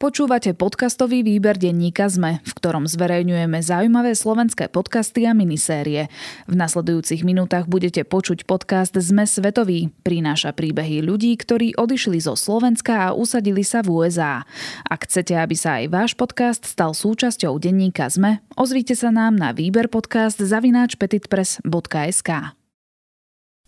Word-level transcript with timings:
Počúvate 0.00 0.56
podcastový 0.56 1.20
výber 1.20 1.60
denníka 1.60 2.08
ZME, 2.08 2.40
v 2.40 2.52
ktorom 2.56 2.88
zverejňujeme 2.88 3.60
zaujímavé 3.60 4.16
slovenské 4.16 4.72
podcasty 4.72 5.28
a 5.28 5.36
minisérie. 5.36 6.08
V 6.48 6.56
nasledujúcich 6.56 7.20
minútach 7.20 7.68
budete 7.68 8.08
počuť 8.08 8.48
podcast 8.48 8.96
ZME 8.96 9.28
Svetový. 9.28 9.92
Prináša 10.00 10.56
príbehy 10.56 11.04
ľudí, 11.04 11.36
ktorí 11.36 11.76
odišli 11.76 12.16
zo 12.16 12.32
Slovenska 12.32 13.12
a 13.12 13.14
usadili 13.14 13.60
sa 13.60 13.84
v 13.84 13.92
USA. 13.92 14.48
Ak 14.88 15.04
chcete, 15.04 15.36
aby 15.36 15.52
sa 15.52 15.84
aj 15.84 15.92
váš 15.92 16.10
podcast 16.16 16.64
stal 16.64 16.96
súčasťou 16.96 17.60
denníka 17.60 18.08
ZME, 18.08 18.40
ozvite 18.56 18.96
sa 18.96 19.12
nám 19.12 19.36
na 19.36 19.52
výber 19.52 19.92
podcast 19.92 20.40
zavináč 20.40 20.96
petitpress.sk. 20.96 22.59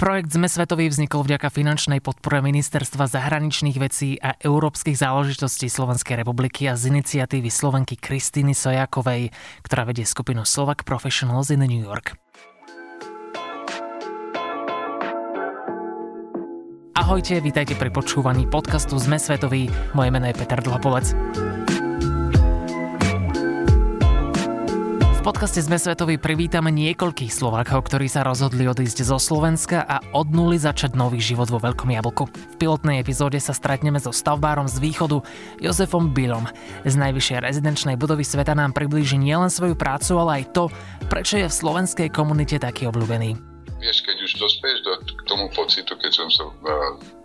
Projekt 0.00 0.34
Zme 0.34 0.50
svetový 0.50 0.90
vznikol 0.90 1.22
vďaka 1.22 1.52
finančnej 1.52 2.02
podpore 2.02 2.42
Ministerstva 2.42 3.06
zahraničných 3.06 3.78
vecí 3.78 4.18
a 4.18 4.34
európskych 4.34 4.98
záležitostí 4.98 5.70
Slovenskej 5.70 6.18
republiky 6.20 6.66
a 6.66 6.74
z 6.74 6.90
iniciatívy 6.90 7.46
Slovenky 7.52 7.94
Kristýny 8.00 8.56
Sojakovej, 8.56 9.30
ktorá 9.62 9.86
vedie 9.86 10.02
skupinu 10.02 10.42
Slovak 10.42 10.82
Professionals 10.82 11.54
in 11.54 11.62
New 11.62 11.84
York. 11.84 12.18
Ahojte, 16.92 17.42
vítajte 17.44 17.74
pri 17.76 17.90
počúvaní 17.92 18.48
podcastu 18.48 18.96
Zme 18.96 19.20
svetový. 19.20 19.68
Moje 19.92 20.08
meno 20.08 20.24
je 20.28 20.38
Peter 20.38 20.62
Dlapovec. 20.62 21.51
Podcaste 25.22 25.62
Sme 25.62 25.78
svetovi 25.78 26.18
privítame 26.18 26.74
niekoľkých 26.74 27.30
Slovákov, 27.30 27.86
ktorí 27.86 28.10
sa 28.10 28.26
rozhodli 28.26 28.66
odísť 28.66 29.06
zo 29.06 29.22
Slovenska 29.22 29.86
a 29.86 30.02
od 30.18 30.34
nuly 30.34 30.58
začať 30.58 30.98
nový 30.98 31.22
život 31.22 31.46
vo 31.46 31.62
Veľkom 31.62 31.94
jablku. 31.94 32.26
V 32.26 32.54
pilotnej 32.58 32.98
epizóde 32.98 33.38
sa 33.38 33.54
stretneme 33.54 34.02
so 34.02 34.10
stavbárom 34.10 34.66
z 34.66 34.82
východu 34.82 35.22
Jozefom 35.62 36.10
Bilom. 36.10 36.50
Z 36.82 36.98
najvyššej 36.98 37.38
rezidenčnej 37.38 37.94
budovy 37.94 38.26
sveta 38.26 38.58
nám 38.58 38.74
priblíži 38.74 39.14
nielen 39.14 39.46
svoju 39.46 39.78
prácu, 39.78 40.18
ale 40.18 40.42
aj 40.42 40.58
to, 40.58 40.64
prečo 41.06 41.38
je 41.38 41.46
v 41.46 41.54
slovenskej 41.54 42.08
komunite 42.10 42.58
taký 42.58 42.90
obľúbený. 42.90 43.38
Vieš, 43.78 44.02
keď 44.02 44.26
už 44.26 44.32
dospieš 44.42 44.78
do, 44.82 44.92
k 45.06 45.22
tomu 45.30 45.46
pocitu, 45.54 45.94
keď 46.02 46.18
som 46.18 46.28
sa 46.34 46.50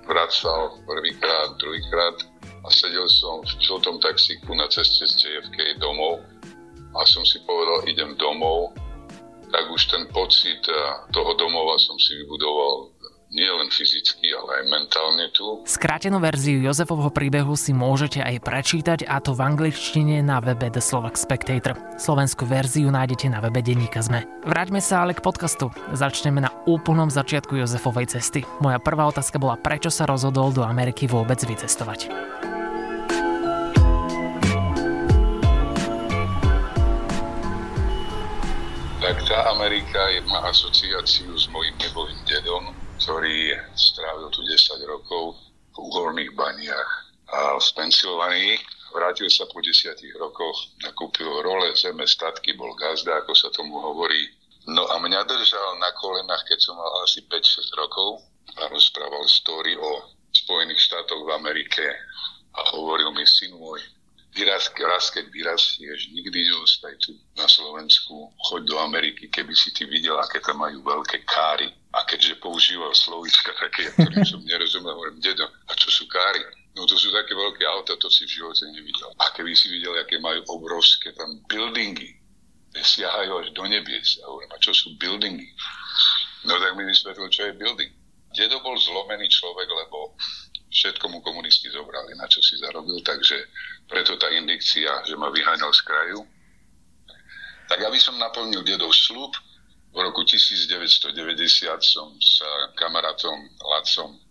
vracal 0.06 0.86
prvýkrát, 0.86 1.50
druhýkrát 1.58 2.30
a 2.62 2.70
sedel 2.70 3.10
som 3.10 3.42
v 3.42 3.58
žltom 3.58 3.98
taxíku 4.06 4.54
na 4.54 4.70
ceste 4.70 5.02
z 5.10 5.14
JFK 5.26 5.82
domov, 5.82 6.22
a 6.98 7.06
som 7.06 7.24
si 7.24 7.38
povedal, 7.46 7.86
idem 7.86 8.18
domov, 8.18 8.74
tak 9.48 9.70
už 9.72 9.82
ten 9.88 10.04
pocit 10.12 10.60
eh, 10.68 10.78
toho 11.14 11.38
domova 11.38 11.78
som 11.80 11.96
si 12.02 12.18
vybudoval 12.18 12.98
nie 13.28 13.48
len 13.48 13.68
fyzicky, 13.68 14.32
ale 14.32 14.64
aj 14.64 14.64
mentálne 14.72 15.26
tu. 15.36 15.60
Skrátenú 15.68 16.24
verziu 16.24 16.64
Jozefovho 16.64 17.12
príbehu 17.12 17.60
si 17.60 17.76
môžete 17.76 18.24
aj 18.24 18.40
prečítať 18.40 19.00
a 19.04 19.20
to 19.20 19.36
v 19.36 19.44
angličtine 19.44 20.24
na 20.24 20.40
webe 20.40 20.72
The 20.72 20.80
Slovak 20.80 21.20
Spectator. 21.20 21.76
Slovenskú 22.00 22.48
verziu 22.48 22.88
nájdete 22.88 23.28
na 23.28 23.44
webe 23.44 23.60
Denníka 23.60 24.00
Zme. 24.00 24.24
Vráťme 24.48 24.80
sa 24.80 25.04
ale 25.04 25.12
k 25.12 25.20
podcastu. 25.20 25.68
Začneme 25.92 26.40
na 26.40 26.56
úplnom 26.64 27.12
začiatku 27.12 27.60
Jozefovej 27.60 28.16
cesty. 28.16 28.48
Moja 28.64 28.80
prvá 28.80 29.04
otázka 29.12 29.36
bola, 29.36 29.60
prečo 29.60 29.92
sa 29.92 30.08
rozhodol 30.08 30.56
do 30.56 30.64
Ameriky 30.64 31.04
vôbec 31.04 31.40
vycestovať. 31.44 32.08
Tak 39.08 39.24
tá 39.24 39.40
Amerika 39.56 40.04
je, 40.12 40.20
má 40.28 40.44
asociáciu 40.52 41.32
s 41.32 41.48
mojim 41.48 41.72
nebovým 41.80 42.20
dedom, 42.28 42.76
ktorý 43.00 43.56
strávil 43.72 44.28
tu 44.36 44.44
10 44.44 44.84
rokov 44.84 45.32
v 45.72 45.78
uhorných 45.80 46.36
baniach 46.36 46.92
a 47.32 47.56
v 47.56 47.68
Pensylvánii. 47.72 48.60
Vrátil 48.92 49.32
sa 49.32 49.48
po 49.48 49.64
10 49.64 49.96
rokoch, 50.20 50.76
nakúpil 50.84 51.24
role, 51.40 51.72
zeme, 51.80 52.04
statky, 52.04 52.52
bol 52.60 52.76
gazda, 52.76 53.24
ako 53.24 53.32
sa 53.32 53.48
tomu 53.56 53.80
hovorí. 53.80 54.28
No 54.68 54.84
a 54.92 55.00
mňa 55.00 55.24
držal 55.24 55.80
na 55.80 55.88
kolenách, 55.96 56.44
keď 56.44 56.68
som 56.68 56.76
mal 56.76 56.92
asi 57.08 57.24
5-6 57.32 57.80
rokov 57.80 58.28
a 58.60 58.68
rozprával 58.68 59.24
story 59.32 59.80
o 59.80 60.04
Spojených 60.36 60.84
štátoch 60.84 61.24
v 61.24 61.32
Amerike 61.32 61.88
a 62.60 62.76
hovoril 62.76 63.16
mi, 63.16 63.24
syn 63.24 63.56
môj, 63.56 63.80
Vyraz, 64.38 64.70
raz, 64.70 65.10
keď 65.10 65.34
vyrastieš, 65.34 66.14
nikdy 66.14 66.46
neostaj 66.46 66.94
tu 67.02 67.18
na 67.34 67.50
Slovensku, 67.50 68.30
choď 68.38 68.70
do 68.70 68.78
Ameriky, 68.86 69.34
keby 69.34 69.50
si 69.58 69.74
ty 69.74 69.90
videl, 69.90 70.14
aké 70.22 70.38
tam 70.46 70.62
majú 70.62 70.86
veľké 70.86 71.26
káry. 71.26 71.74
A 71.98 72.06
keďže 72.06 72.38
používal 72.38 72.94
slovička 72.94 73.50
také, 73.58 73.90
ktorým 73.98 74.22
som 74.22 74.46
nerozumel, 74.46 74.94
hovorím, 74.94 75.18
dedo, 75.26 75.50
a 75.50 75.74
čo 75.74 75.90
sú 75.90 76.06
káry? 76.06 76.46
No 76.78 76.86
to 76.86 76.94
sú 76.94 77.10
také 77.10 77.34
veľké 77.34 77.66
auta, 77.66 77.98
to 77.98 78.14
si 78.14 78.30
v 78.30 78.38
živote 78.38 78.70
nevidel. 78.70 79.10
A 79.18 79.34
keby 79.34 79.58
si 79.58 79.74
videl, 79.74 79.98
aké 79.98 80.22
majú 80.22 80.46
obrovské 80.54 81.10
tam 81.18 81.42
buildingy, 81.50 82.22
siahajú 82.78 83.42
až 83.42 83.48
do 83.58 83.66
nebies. 83.66 84.22
A 84.22 84.30
hovorím, 84.30 84.54
a 84.54 84.62
čo 84.62 84.70
sú 84.78 84.94
buildingy? 85.02 85.50
No 86.46 86.62
tak 86.62 86.78
mi 86.78 86.86
vysvetlil, 86.86 87.34
čo 87.34 87.50
je 87.50 87.58
building. 87.58 87.90
Dedo 88.38 88.62
bol 88.62 88.78
zlomený 88.78 89.26
človek, 89.34 89.66
lebo 89.66 89.97
všetko 90.78 91.10
mu 91.10 91.26
komunisti 91.26 91.74
zobrali, 91.74 92.14
na 92.14 92.30
čo 92.30 92.46
si 92.46 92.62
zarobil, 92.62 93.02
takže 93.02 93.50
preto 93.90 94.14
tá 94.22 94.30
indikcia, 94.30 95.02
že 95.10 95.18
ma 95.18 95.34
vyháňal 95.34 95.74
z 95.74 95.82
kraju. 95.82 96.20
Tak 97.66 97.82
aby 97.82 97.98
som 97.98 98.22
naplnil 98.22 98.62
dedov 98.62 98.94
slúb, 98.94 99.34
v 99.98 100.06
roku 100.06 100.22
1990 100.22 101.18
som 101.82 102.14
sa 102.22 102.46
kamarátom 102.78 103.50
Lacom 103.66 104.22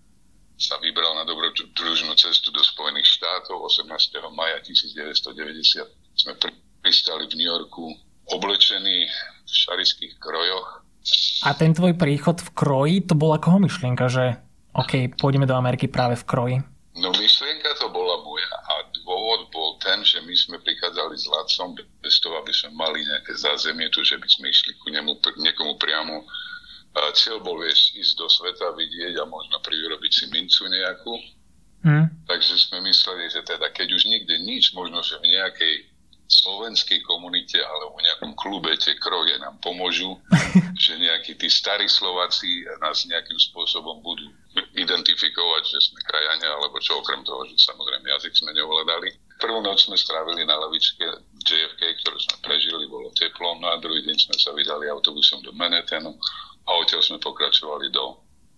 sa 0.57 0.79
vybral 0.79 1.19
na 1.19 1.27
dobrodružnú 1.27 2.15
cestu 2.17 2.55
do 2.55 2.63
Spojených 2.63 3.19
štátov. 3.19 3.67
18. 3.67 3.91
maja 4.31 4.63
1990 4.63 5.85
sme 6.17 6.33
pristali 6.81 7.29
v 7.29 7.35
New 7.35 7.51
Yorku 7.51 7.93
oblečení 8.31 9.11
v 9.43 9.53
šarických 9.53 10.23
krojoch. 10.23 10.87
A 11.45 11.51
ten 11.55 11.75
tvoj 11.75 11.99
príchod 11.99 12.39
v 12.39 12.51
kroji, 12.55 12.97
to 13.05 13.19
bola 13.19 13.43
koho 13.43 13.59
myšlienka, 13.59 14.07
že 14.07 14.46
OK, 14.77 15.17
pôjdeme 15.17 15.49
do 15.49 15.57
Ameriky 15.57 15.89
práve 15.89 16.21
v 16.21 16.29
kroji? 16.29 16.57
No 16.97 17.13
myšlienka 17.13 17.77
to 17.77 17.93
bola 17.93 18.25
moja 18.25 18.49
a 18.49 18.75
dôvod 19.05 19.53
bol 19.53 19.77
ten, 19.81 20.01
že 20.01 20.21
my 20.25 20.33
sme 20.33 20.57
prichádzali 20.61 21.17
s 21.17 21.29
Lacom 21.29 21.77
bez 21.77 22.17
toho, 22.25 22.41
aby 22.41 22.53
sme 22.53 22.73
mali 22.73 23.05
nejaké 23.05 23.37
zázemie 23.37 23.93
tu, 23.93 24.01
že 24.01 24.17
by 24.17 24.25
sme 24.25 24.49
išli 24.49 24.73
ku 24.81 24.89
nemu, 24.89 25.21
niekomu 25.37 25.77
priamo. 25.77 26.25
A 26.97 27.13
cieľ 27.13 27.45
bol 27.45 27.61
vieš, 27.61 27.93
ísť 27.93 28.17
do 28.17 28.29
sveta, 28.33 28.73
vidieť 28.73 29.21
a 29.21 29.29
možno 29.29 29.61
privyrobiť 29.61 30.13
si 30.13 30.25
mincu 30.33 30.65
nejakú. 30.65 31.15
Mm. 31.85 32.09
Takže 32.25 32.57
sme 32.57 32.81
mysleli, 32.89 33.29
že 33.29 33.45
teda 33.45 33.69
keď 33.69 33.93
už 33.93 34.09
nikde 34.09 34.41
nič, 34.41 34.73
možno, 34.73 35.05
že 35.05 35.21
v 35.21 35.37
nejakej 35.37 35.75
slovenskej 36.27 37.01
komunite 37.07 37.59
alebo 37.63 37.99
nejakom 38.03 38.33
klube 38.35 38.75
tie 38.79 38.99
kroje 38.99 39.39
nám 39.39 39.57
pomôžu, 39.63 40.19
že 40.85 40.99
nejakí 40.99 41.39
tí 41.39 41.47
starí 41.47 41.87
Slováci 41.87 42.67
nás 42.83 43.07
nejakým 43.07 43.39
spôsobom 43.39 44.03
budú 44.03 44.27
identifikovať, 44.77 45.63
že 45.69 45.79
sme 45.91 46.01
krajania, 46.05 46.49
alebo 46.53 46.81
čo 46.81 47.01
okrem 47.01 47.21
toho, 47.23 47.45
že 47.49 47.57
samozrejme 47.61 48.09
jazyk 48.09 48.33
sme 48.33 48.51
neovládali. 48.57 49.13
Prvú 49.37 49.61
noc 49.61 49.85
sme 49.85 50.01
strávili 50.01 50.49
na 50.49 50.57
lavičke 50.57 51.05
JFK, 51.45 51.83
ktorú 52.03 52.19
sme 52.19 52.37
prežili, 52.41 52.89
bolo 52.89 53.13
teplo, 53.13 53.57
no 53.61 53.69
a 53.69 53.77
druhý 53.81 54.01
deň 54.05 54.17
sme 54.17 54.37
sa 54.41 54.51
vydali 54.57 54.89
autobusom 54.89 55.45
do 55.45 55.53
Manhattanu 55.53 56.17
a 56.67 56.71
odtiaľ 56.81 57.05
sme 57.05 57.19
pokračovali 57.21 57.93
do 57.93 58.17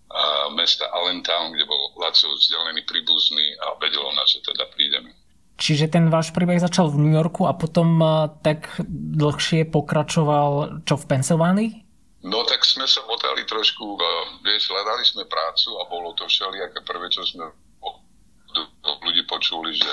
a, 0.08 0.48
mesta 0.54 0.86
Allentown, 0.94 1.52
kde 1.52 1.66
bol 1.66 1.98
Laco 1.98 2.30
vzdialený 2.32 2.86
príbuzný 2.86 3.58
a 3.58 3.76
vedelo 3.82 4.08
nás, 4.14 4.30
že 4.30 4.40
teda 4.40 4.70
prídeme. 4.72 5.12
Čiže 5.58 5.90
ten 5.90 6.06
váš 6.06 6.30
príbeh 6.30 6.62
začal 6.62 6.86
v 6.86 7.02
New 7.02 7.14
Yorku 7.18 7.42
a 7.42 7.52
potom 7.52 7.98
tak 8.46 8.78
dlhšie 9.18 9.66
pokračoval 9.66 10.82
čo 10.86 10.94
v 10.94 11.08
Pensylvánii? 11.10 11.70
No 12.22 12.46
tak 12.46 12.62
sme 12.62 12.86
sa 12.86 13.02
motali 13.10 13.42
trošku, 13.42 13.98
vieš, 14.46 14.70
hľadali 14.70 15.02
sme 15.02 15.26
prácu 15.26 15.74
a 15.78 15.82
bolo 15.90 16.14
to 16.14 16.26
všelijaké 16.30 16.82
prvé, 16.86 17.10
čo 17.10 17.26
sme 17.26 17.50
od 18.88 18.98
ľudí 19.04 19.22
počuli, 19.28 19.76
že 19.76 19.90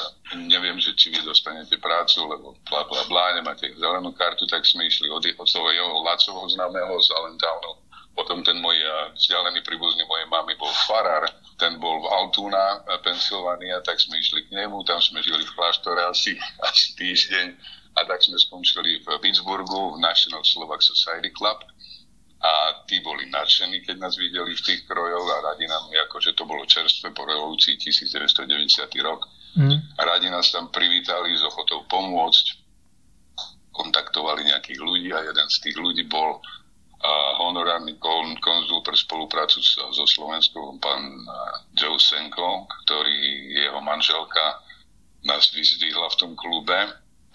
neviem, 0.48 0.80
že 0.80 0.96
či 0.96 1.12
vy 1.12 1.22
dostanete 1.22 1.76
prácu, 1.78 2.24
lebo 2.26 2.56
bla 2.66 2.88
bla 2.88 3.04
bla, 3.12 3.36
nemáte 3.36 3.68
zelenú 3.76 4.16
kartu, 4.16 4.48
tak 4.48 4.64
sme 4.64 4.88
išli 4.88 5.12
od, 5.12 5.22
od 5.22 5.48
svojho 5.48 6.02
Lacovho 6.02 6.48
známeho 6.50 6.94
z 7.04 7.10
Allentownu. 7.14 7.72
Potom 8.16 8.40
ten 8.48 8.58
môj 8.64 8.80
vzdialený 9.20 9.60
príbuzný 9.68 10.08
mojej 10.08 10.28
mamy 10.32 10.56
bol 10.56 10.72
farár, 10.88 11.28
ten 11.60 11.76
bol 11.80 12.00
v 12.00 12.08
Altoona, 12.08 12.84
Pensylvánia, 13.04 13.84
tak 13.84 14.00
sme 14.00 14.16
išli 14.20 14.48
k 14.48 14.56
nemu, 14.56 14.88
tam 14.88 15.04
sme 15.04 15.20
žili 15.20 15.44
v 15.44 15.56
kláštore 15.56 16.00
asi, 16.08 16.40
asi 16.72 16.96
týždeň 16.96 17.48
a 17.96 18.04
tak 18.08 18.24
sme 18.24 18.40
skončili 18.40 19.04
v 19.04 19.08
Pittsburghu 19.20 19.96
v 19.96 20.04
National 20.04 20.44
Slovak 20.44 20.84
Society 20.84 21.32
Club 21.32 21.64
a 22.46 22.84
tí 22.86 23.00
boli 23.02 23.26
nadšení, 23.32 23.82
keď 23.82 23.96
nás 24.06 24.16
videli 24.20 24.54
v 24.54 24.62
tých 24.62 24.86
krojoch 24.86 25.26
a 25.32 25.52
radi 25.52 25.66
nám, 25.66 25.90
akože 26.12 26.36
to 26.38 26.44
bolo 26.46 26.68
čerstvé 26.68 27.16
po 27.16 27.26
revolúcii 27.26 27.80
1990 27.80 28.92
rok, 29.02 29.26
mm. 29.58 29.98
a 29.98 30.02
radi 30.06 30.28
nás 30.30 30.52
tam 30.52 30.70
privítali 30.70 31.34
s 31.34 31.42
ochotou 31.42 31.88
pomôcť, 31.90 32.46
kontaktovali 33.72 34.48
nejakých 34.48 34.80
ľudí 34.80 35.10
a 35.12 35.26
jeden 35.26 35.48
z 35.52 35.58
tých 35.64 35.76
ľudí 35.80 36.06
bol 36.08 36.40
uh, 37.06 37.38
honorárny 37.46 38.02
kon, 38.02 38.34
konzul 38.42 38.82
pre 38.82 38.98
spoluprácu 38.98 39.62
so, 39.62 39.94
so 39.94 40.10
Slovenskou, 40.10 40.82
pán 40.82 41.04
uh, 41.06 41.62
Joe 41.78 42.02
Senko, 42.02 42.66
ktorý 42.86 43.54
jeho 43.54 43.80
manželka 43.86 44.66
nás 45.26 45.54
vyzdvihla 45.54 46.10
v 46.10 46.20
tom 46.20 46.32
klube 46.34 46.78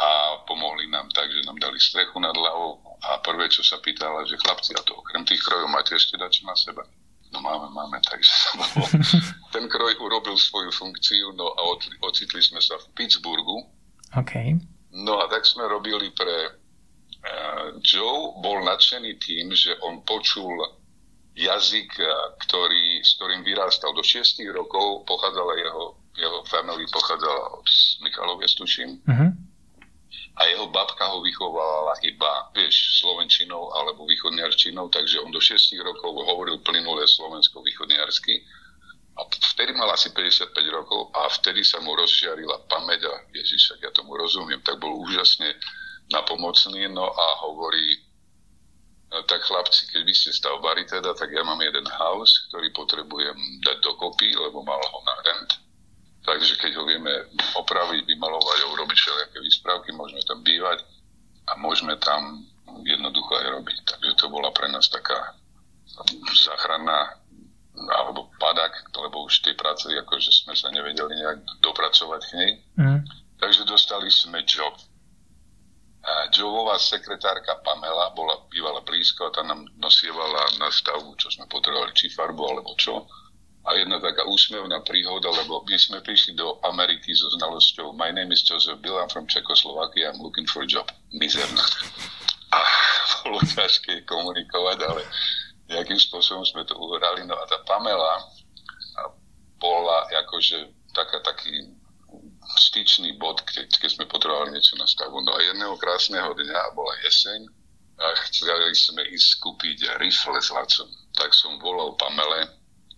a 0.01 0.11
pomohli 0.47 0.91
nám 0.91 1.11
tak, 1.15 1.31
že 1.31 1.45
nám 1.47 1.59
dali 1.59 1.79
strechu 1.79 2.19
nad 2.19 2.33
hlavou 2.33 2.83
a 3.05 3.19
prvé, 3.21 3.51
čo 3.53 3.61
sa 3.61 3.79
pýtala, 3.83 4.25
že 4.25 4.41
chlapci, 4.41 4.75
a 4.75 4.83
to 4.83 4.97
okrem 4.97 5.23
tých 5.27 5.43
krojov 5.45 5.69
máte 5.69 5.95
ešte 5.95 6.17
dačo 6.17 6.47
na 6.47 6.57
seba? 6.57 6.83
No 7.31 7.39
máme, 7.39 7.71
máme, 7.71 8.03
takže 8.03 8.33
ten 9.55 9.71
kroj 9.71 9.95
urobil 10.03 10.35
svoju 10.35 10.75
funkciu, 10.75 11.31
no 11.39 11.55
a 11.55 11.61
ocitli 12.03 12.43
sme 12.43 12.59
sa 12.59 12.75
v 12.79 12.87
Pittsburghu. 12.99 13.71
Okay. 14.19 14.59
No 14.91 15.23
a 15.23 15.31
tak 15.31 15.47
sme 15.47 15.71
robili 15.71 16.11
pre 16.11 16.60
Joe, 17.79 18.35
bol 18.43 18.67
nadšený 18.67 19.17
tým, 19.23 19.55
že 19.55 19.79
on 19.87 20.03
počul 20.03 20.59
jazyk, 21.41 21.91
eh, 22.01 22.11
ktorý, 22.47 23.01
s 23.01 23.17
ktorým 23.17 23.43
vyrástal 23.47 23.95
do 23.95 24.03
6 24.03 24.43
rokov, 24.51 25.07
pochádzala 25.07 25.53
jeho, 25.59 25.85
jeho 26.19 26.39
family 26.51 26.85
pochádzala 26.91 27.55
od 27.55 27.69
Michalovia, 28.03 28.49
tuším. 28.51 28.91
Uh-huh. 29.07 29.31
A 30.11 30.41
jeho 30.49 30.67
babka 30.73 31.05
ho 31.07 31.21
vychovala 31.21 32.01
iba, 32.03 32.49
vieš, 32.57 33.01
slovenčinou 33.05 33.77
alebo 33.77 34.09
východniarčinou, 34.09 34.89
takže 34.89 35.21
on 35.21 35.31
do 35.31 35.41
6 35.41 35.77
rokov 35.85 36.17
hovoril 36.17 36.59
plynule 36.65 37.05
slovensko-východniarsky. 37.05 38.41
A 39.21 39.27
vtedy 39.53 39.77
mal 39.77 39.91
asi 39.93 40.09
55 40.17 40.57
rokov 40.73 41.13
a 41.13 41.29
vtedy 41.29 41.61
sa 41.61 41.77
mu 41.85 41.93
rozžiarila 41.93 42.65
pamäť 42.73 43.05
a 43.05 43.15
Ježiš, 43.37 43.77
ja 43.85 43.93
tomu 43.93 44.17
rozumiem, 44.17 44.65
tak 44.65 44.81
bol 44.81 44.97
úžasne 44.97 45.61
napomocný, 46.11 46.91
no 46.91 47.07
a 47.07 47.27
hovorí, 47.47 48.11
No, 49.11 49.27
tak 49.27 49.43
chlapci, 49.43 49.91
keď 49.91 50.07
vy 50.07 50.15
ste 50.15 50.31
stavbari 50.31 50.87
teda, 50.87 51.11
tak 51.19 51.35
ja 51.35 51.43
mám 51.43 51.59
jeden 51.59 51.83
house, 51.91 52.47
ktorý 52.47 52.71
potrebujem 52.71 53.35
dať 53.67 53.83
dokopy, 53.83 54.39
lebo 54.39 54.63
mal 54.63 54.79
ho 54.79 54.99
na 55.03 55.17
rent. 55.27 55.51
Takže 56.23 56.55
keď 56.63 56.79
ho 56.79 56.87
vieme 56.87 57.27
opraviť, 57.59 58.07
vymalovať 58.07 58.59
a 58.63 58.71
urobiť 58.71 58.99
všelijaké 59.03 59.39
výspravky, 59.43 59.91
môžeme 59.99 60.23
tam 60.23 60.39
bývať 60.47 60.87
a 61.51 61.59
môžeme 61.59 61.99
tam 61.99 62.47
jednoducho 62.87 63.35
aj 63.35 63.47
robiť. 63.59 63.79
Takže 63.83 64.13
to 64.15 64.27
bola 64.31 64.55
pre 64.55 64.71
nás 64.71 64.87
taká 64.87 65.35
záchranná 66.47 67.19
alebo 67.75 68.31
padak, 68.39 68.79
lebo 68.95 69.27
už 69.27 69.43
tej 69.43 69.59
práce 69.59 69.91
akože 69.91 70.31
sme 70.31 70.55
sa 70.55 70.71
nevedeli 70.71 71.19
nejak 71.19 71.39
dopracovať 71.67 72.21
k 72.31 72.33
nej. 72.39 72.53
Mm. 72.79 73.01
Takže 73.43 73.67
dostali 73.67 74.07
sme 74.07 74.47
job 74.47 74.79
Joeová 76.33 76.81
sekretárka 76.81 77.61
Pamela 77.61 78.11
bola 78.17 78.41
bývala 78.49 78.81
blízko 78.81 79.29
a 79.29 79.35
tá 79.35 79.43
nám 79.45 79.69
nosievala 79.77 80.57
na 80.57 80.73
stavbu, 80.73 81.13
čo 81.21 81.29
sme 81.29 81.45
potrebovali, 81.51 81.93
či 81.93 82.09
farbu 82.09 82.41
alebo 82.41 82.73
čo. 82.81 83.05
A 83.69 83.77
jedna 83.77 84.01
taká 84.01 84.25
úsmevná 84.25 84.81
príhoda, 84.81 85.29
lebo 85.29 85.61
my 85.69 85.77
sme 85.77 86.01
prišli 86.01 86.33
do 86.33 86.57
Ameriky 86.65 87.13
so 87.13 87.29
znalosťou 87.37 87.93
My 87.93 88.09
name 88.09 88.33
is 88.33 88.41
Joseph 88.41 88.81
Bill, 88.81 88.97
I'm 88.97 89.13
from 89.13 89.29
Czechoslovakia, 89.29 90.09
I'm 90.09 90.25
looking 90.25 90.49
for 90.49 90.65
a 90.65 90.69
job. 90.69 90.89
Mizerná. 91.13 91.61
A 92.57 92.59
bolo 93.21 93.45
ťažké 93.45 94.09
komunikovať, 94.09 94.79
ale 94.81 95.05
nejakým 95.69 96.01
spôsobom 96.01 96.49
sme 96.49 96.65
to 96.65 96.73
uhrali. 96.81 97.29
No 97.29 97.37
a 97.37 97.45
tá 97.45 97.61
Pamela 97.69 98.25
bola 99.61 100.09
akože 100.25 100.73
taká, 100.97 101.21
taký 101.21 101.53
styčný 102.57 103.15
bod, 103.21 103.43
keď, 103.47 103.69
keď 103.79 103.91
sme 103.91 104.07
potrebovali 104.11 104.55
niečo 104.55 104.75
na 104.81 104.87
stavu. 104.89 105.23
No 105.23 105.37
a 105.37 105.41
jedného 105.43 105.77
krásneho 105.79 106.33
dňa, 106.35 106.75
bola 106.75 106.95
jeseň, 107.07 107.47
a 108.01 108.07
chceli 108.33 108.73
sme 108.73 109.05
ísť 109.13 109.45
kúpiť 109.45 110.01
rifle 110.01 110.41
s 110.41 110.49
Lacom. 110.49 110.89
Tak 111.13 111.37
som 111.37 111.61
volal 111.61 112.01
Pamele, 112.01 112.49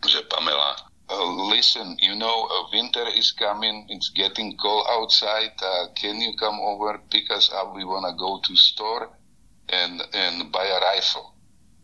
že 0.07 0.23
Pamela, 0.31 0.79
listen, 1.51 1.99
you 1.99 2.15
know, 2.15 2.47
winter 2.71 3.05
is 3.19 3.35
coming, 3.35 3.85
it's 3.91 4.15
getting 4.15 4.55
cold 4.57 4.87
outside, 4.89 5.53
uh, 5.59 5.91
can 5.99 6.23
you 6.23 6.33
come 6.39 6.63
over, 6.63 7.03
pick 7.11 7.27
us 7.35 7.51
up, 7.51 7.75
we 7.75 7.85
wanna 7.85 8.15
go 8.15 8.39
to 8.47 8.55
store 8.55 9.11
and, 9.75 10.03
and 10.15 10.53
buy 10.55 10.71
a 10.71 10.79
rifle. 10.95 11.35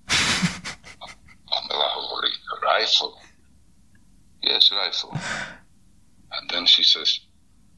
Pamela 1.51 1.89
hovorí, 1.99 2.31
rifle? 2.63 3.19
Yes, 4.43 4.71
rifle. 4.71 5.11
And 6.33 6.51
then 6.51 6.67
she 6.67 6.85
says, 6.85 7.21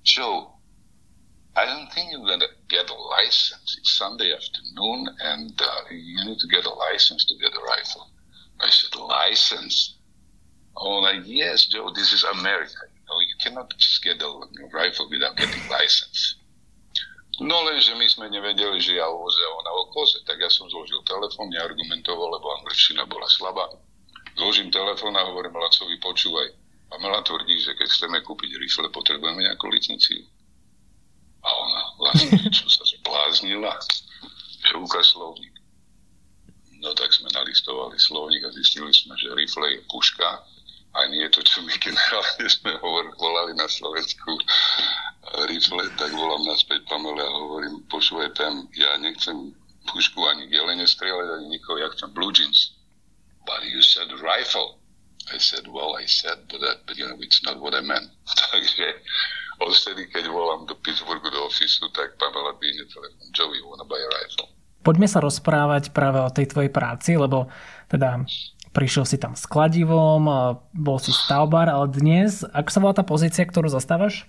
Joe, 0.03 0.53
I 1.57 1.67
don't 1.67 1.93
think 1.93 2.11
you're 2.11 2.25
going 2.25 2.41
to 2.41 2.49
get 2.69 2.91
a 2.91 2.95
license. 2.95 3.77
It's 3.79 3.97
Sunday 3.97 4.33
afternoon, 4.33 5.09
and 5.21 5.61
uh, 5.61 5.81
you 5.91 6.25
need 6.25 6.39
to 6.39 6.49
get 6.49 6.65
a 6.65 6.71
license 6.71 7.25
to 7.27 7.35
get 7.37 7.53
a 7.53 7.63
rifle. 7.63 8.11
I 8.61 8.71
said, 8.71 8.99
license? 8.99 9.97
Oh, 10.77 11.01
like, 11.01 11.23
yes, 11.25 11.67
Joe, 11.67 11.91
this 11.95 12.13
is 12.13 12.25
America. 12.25 12.81
You 12.95 13.03
know, 13.09 13.21
you 13.21 13.35
cannot 13.43 13.73
just 13.77 14.03
get 14.03 14.23
a 14.23 14.31
rifle 14.73 15.09
without 15.11 15.37
getting 15.37 15.69
license. 15.69 16.37
No 17.41 17.65
lenže 17.65 17.97
my 17.97 18.05
sme 18.05 18.29
nevedeli, 18.29 18.77
že 18.85 19.01
ja 19.01 19.09
voze 19.09 19.41
ona 19.41 19.73
o 19.73 19.89
koze, 19.89 20.21
tak 20.29 20.45
ja 20.45 20.53
som 20.53 20.69
zložil 20.69 21.01
telefón, 21.09 21.49
neargumentoval, 21.49 22.37
lebo 22.37 22.53
angličtina 22.61 23.09
bola 23.09 23.25
slabá. 23.33 23.65
Zložím 24.37 24.69
telefón 24.69 25.17
a 25.17 25.25
hovorím 25.25 25.57
Lacovi, 25.57 25.97
počúvaj, 26.05 26.53
Pamela 26.91 27.23
tvrdí, 27.23 27.63
že 27.63 27.79
keď 27.79 27.89
chceme 27.89 28.19
kúpiť 28.27 28.59
rifle, 28.59 28.91
potrebujeme 28.91 29.47
nejakú 29.47 29.71
licenciu. 29.71 30.27
A 31.41 31.49
ona 31.49 31.81
vlastne, 31.97 32.51
čo 32.59 32.67
sa 32.67 32.83
zbláznila, 32.83 33.73
že 34.67 34.75
ukáž 34.75 35.15
slovník. 35.15 35.55
No 36.83 36.91
tak 36.97 37.15
sme 37.15 37.31
nalistovali 37.31 37.95
slovník 38.01 38.43
a 38.43 38.51
zistili 38.51 38.91
sme, 38.91 39.15
že 39.15 39.31
rifle 39.37 39.69
je 39.71 39.81
puška 39.87 40.43
a 40.91 40.99
nie 41.07 41.23
je 41.29 41.39
to, 41.39 41.41
čo 41.47 41.63
my 41.63 41.71
generálne 41.79 42.47
sme 42.51 42.75
hovorili, 42.83 43.15
volali 43.21 43.53
na 43.55 43.69
Slovensku 43.71 44.35
rifle, 45.47 45.85
tak 45.95 46.11
volám 46.11 46.43
naspäť 46.49 46.83
Pamela 46.91 47.23
a 47.23 47.37
hovorím, 47.37 47.85
počúvaj 47.87 48.35
tam, 48.35 48.67
ja 48.75 48.99
nechcem 48.99 49.55
pušku 49.87 50.19
ani 50.27 50.51
gelene 50.51 50.89
strieľať, 50.89 51.29
ani 51.39 51.47
nikoho, 51.55 51.79
ja 51.79 51.89
chcem 51.95 52.11
blue 52.11 52.35
jeans. 52.35 52.75
But 53.47 53.63
you 53.69 53.81
said 53.85 54.11
rifle. 54.19 54.80
I 55.31 55.39
said, 55.39 55.67
well, 55.71 55.95
I 55.95 56.07
said, 56.11 56.39
but, 56.51 56.61
that, 56.61 56.83
but 56.87 56.99
you 56.99 57.07
know, 57.07 57.19
it's 57.23 57.43
not 57.47 57.63
what 57.63 57.75
I 57.75 57.83
meant. 57.83 58.11
Takže 58.51 58.87
odtedy, 59.63 60.11
keď 60.11 60.27
volám 60.29 60.67
do 60.67 60.75
Pittsburghu 60.75 61.31
do 61.31 61.47
ofisu, 61.47 61.87
tak 61.95 62.19
Pamela 62.19 62.57
dvíne 62.59 62.85
telefon, 62.91 63.27
Joey, 63.31 63.63
you 63.63 63.67
wanna 63.69 63.87
buy 63.87 64.01
a 64.01 64.11
rifle? 64.23 64.51
Poďme 64.81 65.07
sa 65.07 65.21
rozprávať 65.21 65.93
práve 65.93 66.19
o 66.25 66.33
tej 66.33 66.49
tvojej 66.49 66.73
práci, 66.73 67.13
lebo 67.13 67.53
teda 67.93 68.25
prišiel 68.73 69.05
si 69.05 69.21
tam 69.21 69.37
s 69.37 69.45
kladivom, 69.45 70.25
bol 70.73 70.99
si 71.03 71.13
stavbar, 71.13 71.69
ale 71.69 71.93
dnes, 71.93 72.47
ako 72.49 72.69
sa 72.73 72.81
volá 72.81 72.95
tá 72.97 73.05
pozícia, 73.05 73.45
ktorú 73.45 73.69
zastávaš? 73.69 74.25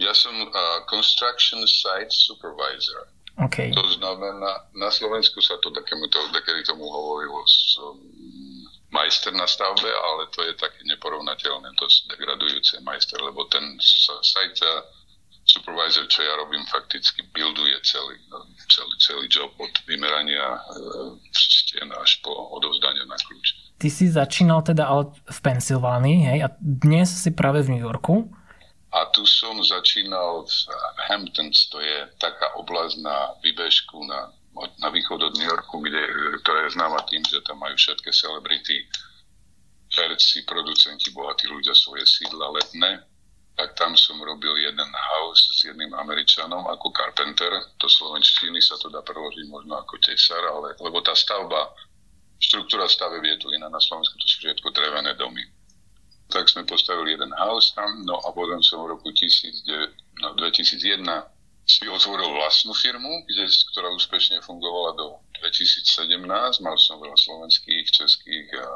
Ja 0.00 0.16
som 0.16 0.32
uh, 0.32 0.80
construction 0.88 1.60
site 1.68 2.08
supervisor. 2.08 3.12
Okay. 3.36 3.72
To 3.72 3.84
znamená, 3.96 4.68
na 4.76 4.88
Slovensku 4.92 5.40
sa 5.40 5.56
to 5.60 5.72
takému 5.72 6.04
to, 6.12 6.20
takedy 6.36 6.64
tomu 6.68 6.84
hovorilo 6.84 7.40
som 7.48 7.96
majster 8.92 9.32
na 9.32 9.48
stavbe, 9.48 9.88
ale 9.88 10.28
to 10.36 10.44
je 10.44 10.52
také 10.60 10.84
neporovnateľné, 10.84 11.72
to 11.80 11.88
degradujúce 12.12 12.76
majster, 12.84 13.18
lebo 13.24 13.48
ten 13.48 13.80
site 13.80 14.60
supervisor, 15.48 16.06
čo 16.06 16.22
ja 16.22 16.38
robím, 16.38 16.62
fakticky 16.70 17.26
builduje 17.34 17.74
celý, 17.82 18.14
celý, 18.70 18.94
celý 19.02 19.24
job 19.26 19.50
od 19.58 19.74
vymerania 19.90 20.54
e, 20.54 20.60
stien 21.34 21.90
až 21.98 22.22
po 22.22 22.30
odovzdanie 22.30 23.02
na 23.10 23.18
kľúč. 23.18 23.74
Ty 23.82 23.88
si 23.90 24.06
začínal 24.06 24.62
teda 24.62 24.86
ale 24.86 25.10
v 25.10 25.40
Pensylvánii, 25.42 26.18
hej, 26.30 26.38
a 26.46 26.48
dnes 26.62 27.10
si 27.10 27.34
práve 27.34 27.66
v 27.66 27.74
New 27.74 27.82
Yorku. 27.82 28.30
A 28.92 29.08
tu 29.10 29.24
som 29.26 29.58
začínal 29.64 30.46
v 30.46 30.56
Hamptons, 31.10 31.66
to 31.72 31.80
je 31.80 32.06
taká 32.20 32.54
oblasť 32.60 33.02
na 33.02 33.34
výbežku 33.42 34.04
na 34.06 34.30
na 34.52 34.88
východ 34.92 35.18
od 35.22 35.34
New 35.40 35.48
Yorku, 35.48 35.80
kde, 35.80 36.02
ktorá 36.44 36.68
je 36.68 36.76
známa 36.76 37.00
tým, 37.08 37.24
že 37.24 37.40
tam 37.44 37.60
majú 37.60 37.72
všetky 37.72 38.10
celebrity, 38.12 38.84
herci, 39.92 40.44
producenti, 40.44 41.12
bohatí 41.12 41.48
ľudia 41.48 41.72
svoje 41.72 42.04
sídla 42.04 42.52
letné, 42.52 43.04
tak 43.52 43.76
tam 43.76 43.92
som 43.96 44.16
robil 44.20 44.56
jeden 44.56 44.90
house 44.92 45.52
s 45.52 45.68
jedným 45.68 45.92
Američanom 45.92 46.64
ako 46.72 46.88
carpenter. 46.92 47.52
Do 47.76 47.88
slovenštiny 47.88 48.60
sa 48.64 48.80
to 48.80 48.88
dá 48.88 49.04
preložiť 49.04 49.44
možno 49.52 49.76
ako 49.76 50.00
tesar, 50.00 50.40
ale, 50.40 50.72
lebo 50.80 51.04
tá 51.04 51.12
stavba, 51.12 51.76
štruktúra 52.40 52.88
stave 52.88 53.20
je 53.20 53.36
tu 53.38 53.52
iná 53.52 53.68
na 53.68 53.80
Slovensku, 53.80 54.16
to 54.16 54.26
sú 54.26 54.36
všetko 54.40 54.72
drevené 54.72 55.12
domy. 55.20 55.44
Tak 56.32 56.48
sme 56.48 56.64
postavili 56.64 57.12
jeden 57.12 57.32
house 57.36 57.76
tam, 57.76 58.08
no 58.08 58.16
a 58.24 58.32
potom 58.32 58.64
som 58.64 58.88
v 58.88 58.96
roku 58.96 59.12
2009, 59.12 60.24
no 60.24 60.32
2001 60.40 61.04
si 61.62 61.86
otvoril 61.86 62.34
vlastnú 62.34 62.74
firmu, 62.74 63.22
kde, 63.30 63.46
ktorá 63.70 63.88
úspešne 63.94 64.42
fungovala 64.42 64.98
do 64.98 65.06
2017. 65.38 66.18
Mal 66.62 66.76
som 66.78 66.98
veľa 66.98 67.14
slovenských, 67.14 67.86
českých 67.86 68.48
a 68.58 68.66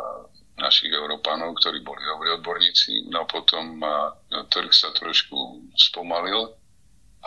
našich 0.56 0.88
Európanov, 0.94 1.58
ktorí 1.60 1.84
boli 1.84 2.00
dobrí 2.06 2.32
odborníci. 2.32 3.10
No 3.12 3.28
potom 3.28 3.82
a, 3.82 4.14
trh 4.48 4.70
sa 4.72 4.94
trošku 4.94 5.66
spomalil 5.76 6.54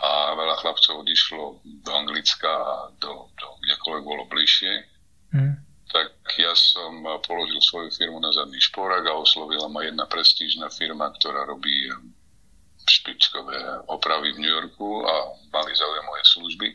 a 0.00 0.32
veľa 0.32 0.56
chlapcov 0.64 1.04
odišlo 1.04 1.60
do 1.84 1.90
Anglicka 1.92 2.48
a 2.48 2.76
do, 2.98 3.28
do 3.36 3.48
kdekoľvek 3.68 4.02
bolo 4.02 4.24
bližšie. 4.32 4.72
Mm. 5.36 5.54
Tak 5.90 6.10
ja 6.38 6.54
som 6.56 7.04
položil 7.26 7.60
svoju 7.60 7.90
firmu 7.92 8.16
na 8.22 8.32
zadný 8.32 8.58
šporak 8.62 9.04
a 9.04 9.18
oslovila 9.18 9.68
ma 9.68 9.84
jedna 9.84 10.08
prestížna 10.08 10.72
firma, 10.72 11.12
ktorá 11.20 11.44
robí 11.44 11.90
špičkové 12.88 13.86
opravy 13.86 14.32
v 14.32 14.38
New 14.38 14.52
Yorku 14.52 15.04
a 15.06 15.14
mali 15.52 15.72
záujem 15.76 16.04
moje 16.06 16.24
služby, 16.24 16.68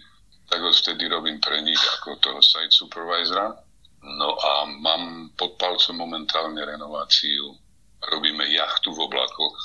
tak 0.50 0.62
vtedy 0.62 1.08
robím 1.08 1.40
pre 1.42 1.62
nich 1.62 1.82
ako 2.00 2.16
toho 2.22 2.40
site 2.44 2.72
supervisora. 2.72 3.58
No 4.06 4.38
a 4.38 4.70
mám 4.70 5.34
pod 5.34 5.58
palcom 5.58 5.98
momentálne 5.98 6.62
renováciu. 6.62 7.58
Robíme 8.06 8.46
jachtu 8.54 8.94
v 8.94 9.10
oblakoch. 9.10 9.58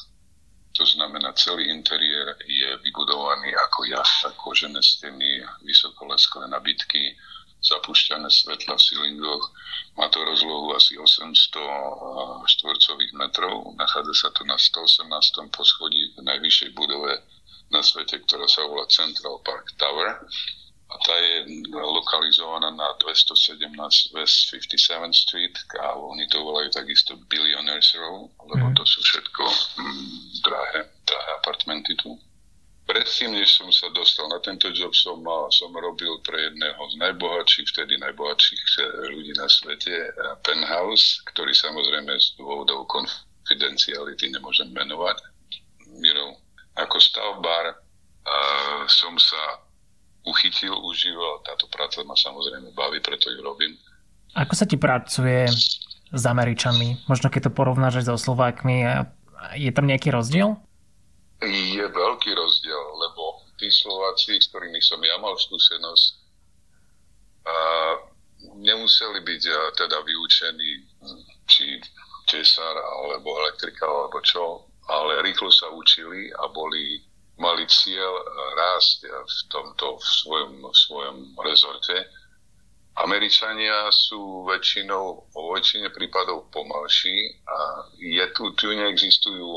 To 0.81 0.87
znamená, 0.87 1.37
celý 1.37 1.69
interiér 1.69 2.41
je 2.49 2.79
vybudovaný 2.81 3.53
ako 3.69 3.85
jachta, 3.85 4.33
kožené 4.41 4.81
steny, 4.81 5.45
vysokoleskové 5.61 6.49
nabitky, 6.49 7.13
zapušťané 7.61 8.29
svetla 8.33 8.75
v 8.77 8.83
silingoch. 8.83 9.45
Má 9.97 10.09
to 10.09 10.25
rozlohu 10.25 10.73
asi 10.73 10.97
800 10.97 12.49
štvorcových 12.49 13.13
metrov. 13.13 13.77
Nachádza 13.77 14.15
sa 14.17 14.29
to 14.33 14.49
na 14.49 14.57
118. 14.57 15.05
poschodí 15.53 16.17
v 16.17 16.25
najvyššej 16.25 16.71
budove 16.73 17.21
na 17.71 17.81
svete, 17.85 18.19
ktorá 18.27 18.49
sa 18.51 18.67
volá 18.67 18.89
Central 18.91 19.39
Park 19.45 19.77
Tower. 19.77 20.25
A 20.91 20.95
tá 21.07 21.15
je 21.15 21.71
lokalizovaná 21.71 22.75
na 22.75 22.99
217 22.99 23.71
West 24.11 24.51
57th 24.51 25.15
Street 25.15 25.55
a 25.79 25.95
oni 25.95 26.27
to 26.27 26.43
volajú 26.43 26.67
takisto 26.75 27.15
Billionaires 27.31 27.95
Row, 27.95 28.27
lebo 28.51 28.67
mhm. 28.67 28.75
to 28.75 28.83
sú 28.83 28.99
všetko 28.99 29.45
mm, 29.79 30.07
drahé, 30.43 30.81
drahé 31.07 31.31
apartmenty 31.39 31.95
tu. 31.95 32.19
Predtým, 32.91 33.39
než 33.39 33.55
som 33.55 33.71
sa 33.71 33.87
dostal 33.95 34.27
na 34.27 34.43
tento 34.43 34.67
job, 34.75 34.91
som, 34.99 35.23
som 35.55 35.71
robil 35.71 36.11
pre 36.27 36.51
jedného 36.51 36.83
z 36.91 36.95
najbohatších, 36.99 37.71
vtedy 37.71 37.95
najbohatších 38.03 38.63
eh, 38.83 39.15
ľudí 39.15 39.31
na 39.39 39.47
svete, 39.47 39.95
eh, 39.95 40.13
Penthouse, 40.43 41.23
ktorý 41.31 41.55
samozrejme 41.55 42.11
z 42.19 42.35
dôvodov 42.35 42.91
konfidenciality 42.91 44.35
nemôžem 44.35 44.75
menovať. 44.75 45.23
You 46.03 46.35
ako 46.79 46.97
stavbar 47.03 47.75
uh, 47.75 48.87
som 48.87 49.19
sa 49.19 49.59
uchytil, 50.23 50.71
užíval. 50.71 51.43
Táto 51.43 51.67
práca 51.67 52.01
ma 52.07 52.15
samozrejme 52.15 52.73
baví, 52.73 53.03
preto 53.03 53.27
ju 53.27 53.43
robím. 53.43 53.75
Ako 54.39 54.55
sa 54.55 54.65
ti 54.71 54.79
pracuje 54.79 55.51
s 56.15 56.23
Američanmi? 56.25 57.11
Možno 57.11 57.27
keď 57.27 57.51
to 57.51 57.57
porovnáš 57.59 58.07
so 58.07 58.15
Slovákmi, 58.15 58.87
je 59.59 59.71
tam 59.75 59.91
nejaký 59.91 60.15
rozdiel? 60.15 60.55
Je 61.41 61.85
veľký 61.89 62.31
rozdiel, 62.37 62.85
lebo 63.01 63.41
tí 63.57 63.73
Slováci, 63.73 64.37
s 64.37 64.53
ktorými 64.53 64.81
som 64.85 65.01
ja 65.01 65.17
mal 65.17 65.37
skúsenosť, 65.41 66.07
a 67.41 67.57
nemuseli 68.61 69.21
byť 69.25 69.43
teda 69.77 69.99
vyučení 70.05 70.85
či 71.49 71.81
tesár 72.29 72.77
alebo 72.77 73.41
elektrika 73.41 73.89
alebo 73.89 74.21
čo, 74.21 74.69
ale 74.89 75.25
rýchlo 75.25 75.49
sa 75.49 75.73
učili 75.73 76.29
a 76.37 76.45
boli, 76.53 77.01
mali 77.41 77.65
cieľ 77.69 78.13
rásť 78.57 79.09
v 79.09 79.39
tomto 79.49 79.97
v 79.97 80.05
svojom, 80.05 80.53
v 80.69 80.77
svojom 80.77 81.17
rezorte. 81.41 81.97
Američania 83.01 83.89
sú 83.89 84.45
väčšinou, 84.45 85.33
o 85.33 85.41
väčšine 85.57 85.89
prípadov 85.97 86.53
pomalší 86.53 87.41
a 87.49 87.89
je 87.97 88.25
tu, 88.37 88.53
tu 88.61 88.69
neexistujú 88.77 89.49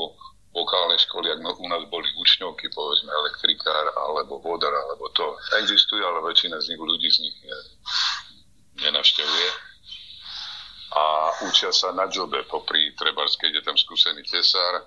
vokálne 0.54 0.94
školy, 1.02 1.34
ak 1.34 1.58
u 1.58 1.66
nás 1.66 1.82
boli 1.90 2.06
učňovky, 2.14 2.70
povedzme 2.70 3.10
elektrikár 3.10 3.90
alebo 4.06 4.38
vodár, 4.38 4.70
alebo 4.70 5.10
to 5.10 5.34
existuje, 5.58 5.98
ale 5.98 6.22
väčšina 6.22 6.62
z 6.62 6.72
nich 6.72 6.80
ľudí 6.80 7.08
z 7.10 7.18
nich 7.26 7.36
je, 7.42 7.58
nenavštevuje. 8.86 9.50
A 10.94 11.04
učia 11.50 11.74
sa 11.74 11.90
na 11.90 12.06
jobe, 12.06 12.46
popri 12.46 12.94
trebárs, 12.94 13.34
keď 13.34 13.58
je 13.58 13.62
tam 13.66 13.74
skúsený 13.74 14.22
tesár, 14.22 14.86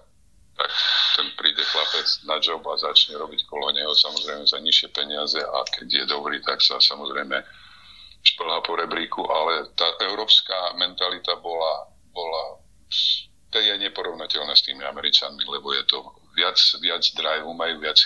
tak 0.57 0.71
ten 1.19 1.27
príde 1.37 1.61
chlapec 1.61 2.07
na 2.25 2.39
job 2.41 2.63
a 2.65 2.79
začne 2.79 3.19
robiť 3.19 3.45
kolo 3.45 3.69
neho 3.75 3.93
samozrejme 3.93 4.47
za 4.47 4.57
nižšie 4.57 4.89
peniaze 4.89 5.37
a 5.37 5.57
keď 5.69 5.87
je 6.01 6.05
dobrý, 6.09 6.41
tak 6.41 6.63
sa 6.63 6.81
samozrejme 6.81 7.43
šplhá 8.25 8.63
po 8.65 8.73
rebríku, 8.73 9.21
ale 9.29 9.69
tá 9.77 9.85
európska 10.01 10.73
mentalita 10.79 11.37
bola, 11.37 11.91
bola 12.09 12.57
je 13.59 13.73
neporovnateľné 13.81 14.53
s 14.55 14.65
tými 14.65 14.83
Američanmi, 14.85 15.43
lebo 15.47 15.73
je 15.73 15.83
to 15.89 16.03
viac, 16.37 16.57
viac 16.81 17.03
drive, 17.17 17.45
majú 17.45 17.81
viac 17.81 17.97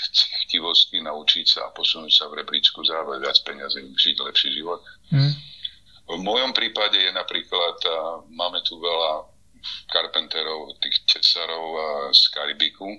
chtivosti 0.48 1.04
naučiť 1.04 1.46
sa 1.48 1.68
a 1.68 1.74
posunúť 1.76 2.14
sa 2.14 2.26
v 2.32 2.44
rebríčku, 2.44 2.82
zároveň 2.84 3.24
viac 3.24 3.38
peniazy, 3.44 3.86
žiť 3.92 4.16
lepší 4.24 4.50
život. 4.56 4.80
Mm. 5.12 5.34
V 6.12 6.20
mojom 6.20 6.52
prípade 6.52 7.00
je 7.00 7.12
napríklad, 7.14 7.78
máme 8.28 8.60
tu 8.68 8.76
veľa 8.80 9.30
karpenterov, 9.94 10.76
tých 10.82 11.06
tesarov 11.06 11.78
z 12.12 12.24
Karibiku 12.34 12.90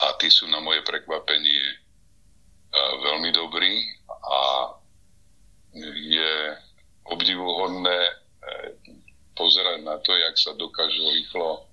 a 0.00 0.16
tí 0.18 0.32
sú 0.32 0.48
na 0.48 0.58
moje 0.58 0.82
prekvapenie 0.82 1.62
veľmi 2.74 3.30
dobrí 3.30 3.78
a 4.08 4.40
je 5.84 6.32
obdivuhodné 7.04 7.98
pozerať 9.34 9.82
na 9.82 9.98
to, 10.00 10.14
jak 10.14 10.34
sa 10.38 10.54
dokážu 10.54 11.04
rýchlo 11.10 11.66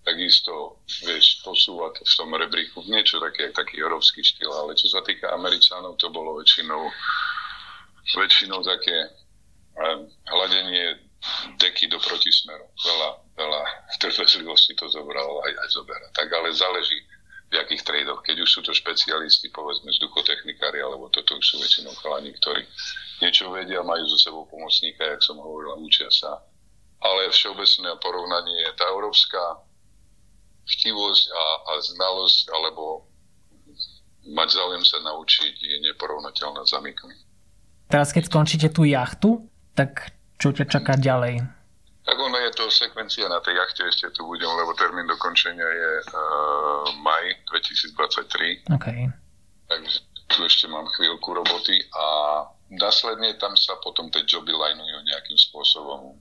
takisto, 0.00 0.80
vieš, 1.04 1.44
posúvať 1.44 2.00
v 2.00 2.12
tom 2.16 2.32
rebríku 2.32 2.80
niečo 2.88 3.20
také, 3.20 3.52
taký 3.52 3.84
európsky 3.84 4.24
štýl, 4.24 4.48
ale 4.48 4.72
čo 4.72 4.88
sa 4.88 5.04
týka 5.04 5.28
Američanov, 5.36 6.00
to 6.00 6.08
bolo 6.08 6.40
väčšinou 6.40 6.88
väčšinou 8.16 8.64
také 8.64 9.06
um, 9.76 10.08
hľadenie 10.26 10.98
deky 11.60 11.86
do 11.92 12.00
protismeru. 12.00 12.64
Veľa, 12.80 13.10
veľa 13.36 13.62
trpezlivosti 14.00 14.72
to 14.74 14.88
zobralo 14.88 15.44
aj, 15.44 15.52
aj 15.52 15.68
zobera. 15.68 16.06
Tak 16.16 16.32
ale 16.32 16.50
záleží 16.50 16.96
v 17.52 17.60
akých 17.60 17.84
tradoch. 17.84 18.24
Keď 18.24 18.36
už 18.40 18.50
sú 18.50 18.60
to 18.64 18.72
špecialisti, 18.72 19.52
povedzme 19.52 19.92
vzduchotechnikári, 19.92 20.80
alebo 20.80 21.12
toto 21.12 21.36
už 21.36 21.44
sú 21.44 21.56
väčšinou 21.60 21.92
chalani, 22.00 22.32
ktorí 22.40 22.64
niečo 23.20 23.52
vedia, 23.52 23.84
majú 23.84 24.06
zo 24.16 24.18
sebou 24.18 24.48
pomocníka, 24.48 25.04
jak 25.04 25.20
som 25.20 25.36
hovoril, 25.36 25.76
učia 25.84 26.08
sa 26.08 26.40
ale 27.00 27.32
všeobecné 27.32 27.90
porovnanie 28.00 28.56
je 28.68 28.72
tá 28.76 28.84
európska 28.92 29.40
chtivosť 30.68 31.24
a, 31.32 31.44
a 31.66 31.72
znalosť 31.80 32.40
alebo 32.52 33.08
mať 34.30 34.48
záujem 34.52 34.84
sa 34.84 35.00
naučiť 35.00 35.54
je 35.56 35.76
neporovnateľná 35.90 36.62
za 36.68 36.78
mykmi. 36.78 37.16
Teraz 37.90 38.14
keď 38.14 38.30
skončíte 38.30 38.68
tú 38.70 38.86
jachtu, 38.86 39.48
tak 39.74 40.14
čo 40.38 40.54
ťa 40.54 40.68
čaká 40.68 40.94
ďalej? 40.94 41.42
Tak 42.06 42.16
ono 42.16 42.38
je 42.38 42.52
to 42.54 42.70
sekvencia 42.70 43.28
na 43.28 43.42
tej 43.44 43.58
jachte, 43.60 43.82
ešte 43.86 44.06
tu 44.14 44.24
budem, 44.24 44.48
lebo 44.48 44.72
termín 44.78 45.04
dokončenia 45.10 45.66
je 45.66 45.92
uh, 46.10 46.86
maj 47.02 47.24
2023. 47.50 48.66
Okay. 48.72 49.10
Takže 49.68 49.98
tu 50.30 50.38
ešte 50.46 50.66
mám 50.70 50.86
chvíľku 50.96 51.34
roboty 51.34 51.76
a 51.92 52.06
následne 52.70 53.34
tam 53.36 53.54
sa 53.58 53.74
potom 53.82 54.08
tie 54.08 54.22
joby 54.26 54.54
linujú 54.54 54.98
nejakým 55.06 55.38
spôsobom 55.38 56.14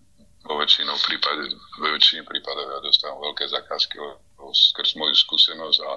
vo 0.49 0.57
väčšinou 0.57 0.97
prípade, 1.05 1.53
vo 1.77 1.87
väčšine 1.93 2.25
prípadov 2.25 2.65
ja 2.65 2.79
dostávam 2.81 3.21
veľké 3.21 3.45
zakázky 3.53 4.01
skrz 4.49 4.97
moju 4.97 5.13
skúsenosť 5.13 5.79
a, 5.85 5.93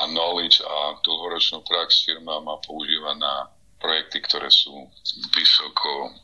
a 0.00 0.02
knowledge 0.08 0.64
a 0.64 0.96
dlhoročnú 1.04 1.60
prax 1.68 2.08
firma 2.08 2.40
ma 2.40 2.56
používa 2.64 3.12
na 3.20 3.52
projekty, 3.76 4.24
ktoré 4.24 4.48
sú 4.48 4.88
vysoko, 5.36 6.16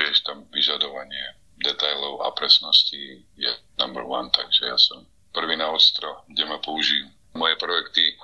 vieš, 0.00 0.24
tam 0.24 0.48
vyžadovanie 0.48 1.36
detailov 1.60 2.24
a 2.24 2.32
presnosti 2.32 3.20
je 3.36 3.52
number 3.76 4.08
one, 4.08 4.32
takže 4.32 4.64
ja 4.64 4.80
som 4.80 5.04
prvý 5.36 5.60
na 5.60 5.68
ostro, 5.68 6.24
kde 6.32 6.48
ma 6.48 6.56
použijú. 6.56 7.04
Moje 7.36 7.54
projekty, 7.60 8.16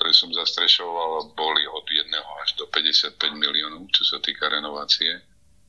ktoré 0.00 0.16
som 0.16 0.32
zastrešoval, 0.32 1.36
boli 1.36 1.68
od 1.68 1.84
1 1.84 2.08
až 2.16 2.48
do 2.56 2.64
55 2.72 3.20
miliónov, 3.36 3.92
čo 3.92 4.08
sa 4.08 4.18
týka 4.24 4.48
renovácie 4.48 5.20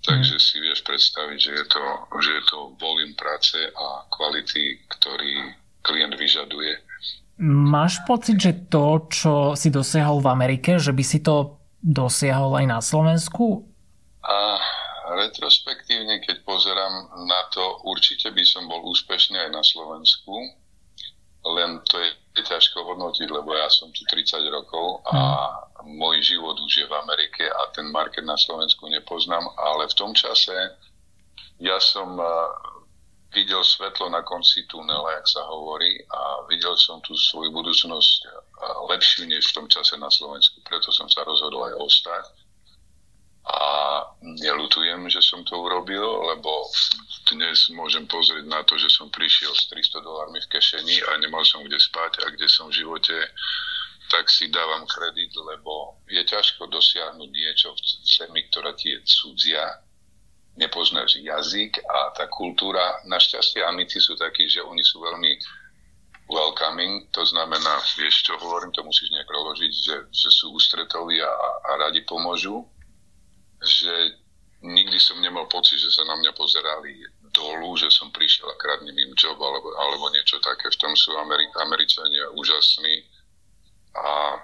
Takže 0.08 0.40
si 0.40 0.64
vieš 0.64 0.88
predstaviť, 0.88 1.36
že 1.36 1.52
je 1.52 1.66
to, 1.68 1.84
že 2.24 2.32
je 2.32 2.44
to 2.48 2.58
volím 2.80 3.12
práce 3.20 3.60
a 3.60 4.08
kvality, 4.08 4.80
ktorý 4.88 5.52
klient 5.84 6.16
vyžaduje. 6.16 6.80
Máš 7.44 8.02
pocit, 8.08 8.40
že 8.40 8.66
to, 8.72 9.06
čo 9.12 9.34
si 9.54 9.68
dosiahol 9.70 10.24
v 10.24 10.32
Amerike, 10.32 10.80
že 10.80 10.96
by 10.96 11.04
si 11.04 11.20
to 11.20 11.60
dosiahol 11.84 12.56
aj 12.58 12.66
na 12.66 12.80
Slovensku? 12.82 13.62
A 14.26 14.58
retrospektívne, 15.14 16.24
keď 16.26 16.42
pozerám 16.48 17.14
na 17.28 17.42
to, 17.54 17.84
určite 17.86 18.32
by 18.34 18.44
som 18.48 18.66
bol 18.66 18.82
úspešný 18.90 19.38
aj 19.38 19.52
na 19.54 19.64
Slovensku, 19.64 20.34
len 21.56 21.80
to 21.88 22.02
je 22.02 22.10
ťažko 22.44 22.84
hodnotiť, 22.84 23.28
lebo 23.32 23.56
ja 23.56 23.70
som 23.70 23.90
tu 23.94 24.06
30 24.06 24.46
rokov 24.54 25.02
a 25.10 25.18
mm. 25.82 25.96
môj 25.98 26.22
život 26.22 26.58
už 26.60 26.74
je 26.82 26.86
v 26.86 26.94
Amerike 26.94 27.46
a 27.48 27.72
ten 27.74 27.90
market 27.90 28.26
na 28.26 28.38
Slovensku 28.38 28.86
nepoznám, 28.90 29.46
ale 29.58 29.90
v 29.90 29.98
tom 29.98 30.12
čase 30.14 30.54
ja 31.58 31.78
som 31.82 32.22
videl 33.34 33.62
svetlo 33.66 34.10
na 34.10 34.22
konci 34.24 34.64
tunela, 34.70 35.12
jak 35.20 35.28
sa 35.28 35.44
hovorí, 35.50 36.00
a 36.10 36.48
videl 36.48 36.78
som 36.80 37.02
tú 37.04 37.14
svoju 37.18 37.52
budúcnosť 37.52 38.14
lepšiu 38.90 39.28
než 39.28 39.52
v 39.52 39.56
tom 39.62 39.68
čase 39.68 40.00
na 40.00 40.10
Slovensku, 40.10 40.64
preto 40.64 40.90
som 40.94 41.10
sa 41.12 41.28
rozhodol 41.28 41.68
aj 41.70 41.76
ostať. 41.82 42.24
A 43.48 43.64
nelutujem, 44.22 45.08
že 45.08 45.24
som 45.24 45.40
to 45.48 45.56
urobil, 45.56 46.04
lebo 46.36 46.68
dnes 47.32 47.72
môžem 47.72 48.04
pozrieť 48.04 48.44
na 48.44 48.60
to, 48.68 48.76
že 48.76 48.92
som 48.92 49.08
prišiel 49.08 49.56
s 49.56 49.72
300 49.72 50.04
dolármi 50.04 50.44
v 50.44 50.52
kešeni 50.52 51.00
a 51.08 51.16
nemal 51.20 51.48
som 51.48 51.64
kde 51.64 51.80
spať 51.80 52.28
a 52.28 52.32
kde 52.36 52.48
som 52.52 52.68
v 52.68 52.84
živote, 52.84 53.16
tak 54.12 54.32
si 54.32 54.48
dávam 54.48 54.88
kredit, 54.88 55.32
lebo 55.36 56.00
je 56.08 56.24
ťažko 56.24 56.68
dosiahnuť 56.72 57.30
niečo 57.32 57.76
v 57.76 57.80
zemi, 58.04 58.42
ktorá 58.52 58.72
ti 58.76 58.96
je 58.96 59.00
cudzia, 59.04 59.64
nepoznáš 60.56 61.20
jazyk 61.20 61.80
a 61.88 62.12
tá 62.16 62.26
kultúra, 62.32 63.04
našťastie 63.06 63.62
amici 63.64 64.00
sú 64.00 64.16
takí, 64.16 64.48
že 64.50 64.64
oni 64.64 64.82
sú 64.82 65.04
veľmi 65.04 65.38
welcoming, 66.28 67.08
to 67.16 67.24
znamená, 67.24 67.80
vieš 67.96 68.28
čo 68.28 68.36
hovorím, 68.36 68.76
to 68.76 68.84
musíš 68.84 69.12
nejak 69.16 69.28
preložiť, 69.28 69.72
že, 69.72 69.96
že 70.12 70.30
sú 70.32 70.52
ústretoví 70.52 71.24
a, 71.24 71.32
a 71.72 71.72
radi 71.88 72.04
pomôžu 72.04 72.68
že 73.68 73.94
nikdy 74.64 74.98
som 74.98 75.22
nemal 75.22 75.46
pocit, 75.46 75.78
že 75.78 75.94
sa 75.94 76.02
na 76.08 76.18
mňa 76.18 76.34
pozerali 76.34 76.98
dolu, 77.30 77.78
že 77.78 77.94
som 77.94 78.10
prišiel 78.10 78.50
a 78.50 78.58
kradnem 78.58 78.98
im 78.98 79.14
job 79.14 79.38
alebo, 79.38 79.70
alebo 79.78 80.10
niečo 80.10 80.42
také. 80.42 80.74
V 80.74 80.82
tom 80.82 80.94
sú 80.98 81.14
Ameri- 81.14 81.54
Američania 81.62 82.26
úžasní. 82.34 83.06
A 83.98 84.38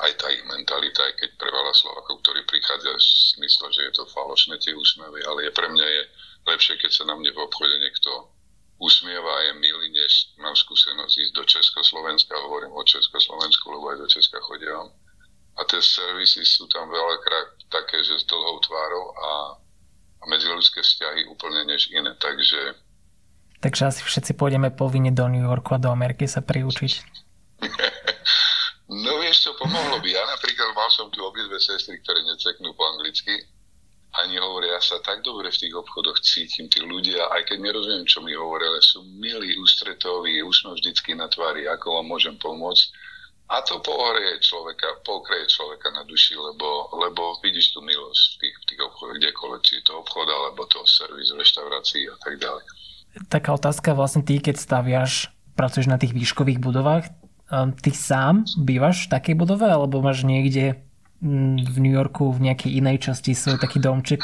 aj 0.00 0.12
tá 0.16 0.26
ich 0.32 0.44
mentalita, 0.48 1.04
aj 1.04 1.14
keď 1.20 1.30
pre 1.36 1.50
veľa 1.52 1.72
Slovakov, 1.76 2.24
ktorí 2.24 2.40
prichádza, 2.48 2.96
si 2.96 3.36
myslia, 3.40 3.68
že 3.68 3.82
je 3.88 3.92
to 4.00 4.04
falošné 4.08 4.56
tie 4.64 4.72
úsmevy, 4.72 5.20
ale 5.28 5.48
je 5.48 5.52
pre 5.52 5.68
mňa 5.68 5.86
je 5.86 6.02
lepšie, 6.48 6.80
keď 6.80 6.90
sa 6.92 7.04
na 7.04 7.14
mne 7.20 7.28
v 7.36 7.42
obchode 7.44 7.76
niekto 7.76 8.32
usmieva 8.80 9.28
a 9.28 9.40
je 9.44 9.52
milý, 9.60 9.92
než 9.92 10.32
mám 10.40 10.56
skúsenosť 10.56 11.14
ísť 11.20 11.32
do 11.36 11.44
Československa, 11.44 12.32
hovorím 12.32 12.72
o 12.72 12.80
Československu, 12.80 13.68
lebo 13.68 13.92
aj 13.92 13.98
do 14.00 14.08
Česka 14.08 14.40
chodím 14.40 14.88
a 15.60 15.68
tie 15.68 15.80
servisy 15.84 16.40
sú 16.40 16.64
tam 16.72 16.88
veľakrát 16.88 17.68
také, 17.68 18.00
že 18.00 18.16
s 18.16 18.24
dlhou 18.24 18.64
tvárou 18.64 19.12
a, 19.12 19.30
a 20.20 20.24
medziludské 20.32 20.80
vzťahy 20.80 21.28
úplne 21.28 21.68
než 21.68 21.92
iné. 21.92 22.16
Takže... 22.16 22.80
Takže 23.60 23.92
asi 23.92 24.00
všetci 24.00 24.40
pôjdeme 24.40 24.72
povinne 24.72 25.12
do 25.12 25.28
New 25.28 25.44
Yorku 25.44 25.76
a 25.76 25.82
do 25.82 25.92
Ameriky 25.92 26.24
sa 26.24 26.40
priučiť. 26.40 26.92
no 29.04 29.20
vieš 29.20 29.44
čo, 29.44 29.50
pomohlo 29.60 30.00
by. 30.00 30.08
Ja 30.08 30.24
napríklad 30.32 30.72
mal 30.72 30.88
som 30.88 31.12
tu 31.12 31.20
obidve 31.20 31.60
sestry, 31.60 32.00
ktoré 32.00 32.24
neceknú 32.24 32.72
po 32.72 32.88
anglicky. 32.96 33.36
Ani 34.10 34.42
hovoria, 34.42 34.74
ja 34.74 34.82
sa 34.82 34.98
tak 35.06 35.22
dobre 35.22 35.54
v 35.54 35.60
tých 35.60 35.70
obchodoch 35.76 36.18
cítim, 36.18 36.66
tí 36.66 36.82
ľudia, 36.82 37.30
aj 37.30 37.46
keď 37.46 37.62
nerozumiem, 37.62 38.02
čo 38.10 38.18
mi 38.26 38.34
hovoria, 38.34 38.66
sú 38.82 39.06
milí, 39.06 39.54
ústretoví, 39.54 40.42
sme 40.50 40.74
vždycky 40.74 41.14
na 41.14 41.30
tvári, 41.30 41.70
ako 41.70 42.00
vám 42.00 42.06
môžem 42.10 42.34
pomôcť 42.34 42.90
a 43.50 43.56
to 43.66 43.82
pohreje 43.82 44.38
človeka, 44.46 45.02
pokreje 45.02 45.50
človeka 45.50 45.90
na 45.90 46.06
duši, 46.06 46.38
lebo, 46.38 46.86
lebo 46.94 47.34
vidíš 47.42 47.74
tú 47.74 47.82
milosť 47.82 48.22
v 48.22 48.36
tých, 48.46 48.56
v 48.62 48.64
tých 48.70 48.80
obchodoch, 48.86 49.18
kdekoľvek, 49.18 49.62
či 49.66 49.82
to 49.82 49.92
obchod, 49.98 50.30
alebo 50.30 50.62
to 50.70 50.78
servis, 50.86 51.34
reštaurácií 51.34 52.06
a 52.06 52.16
tak 52.22 52.38
ďalej. 52.38 52.62
Taká 53.26 53.50
otázka 53.58 53.90
vlastne 53.98 54.22
ty, 54.22 54.38
keď 54.38 54.54
staviaš, 54.54 55.34
pracuješ 55.58 55.90
na 55.90 55.98
tých 55.98 56.14
výškových 56.14 56.62
budovách, 56.62 57.10
um, 57.50 57.74
ty 57.74 57.90
sám 57.90 58.46
bývaš 58.54 59.10
v 59.10 59.18
takej 59.18 59.34
budove, 59.34 59.66
alebo 59.66 59.98
máš 59.98 60.22
niekde 60.22 60.78
mm, 61.18 61.74
v 61.74 61.76
New 61.82 61.94
Yorku 61.98 62.30
v 62.30 62.54
nejakej 62.54 62.70
inej 62.78 63.10
časti 63.10 63.34
svoj 63.34 63.58
taký 63.58 63.82
domček? 63.82 64.22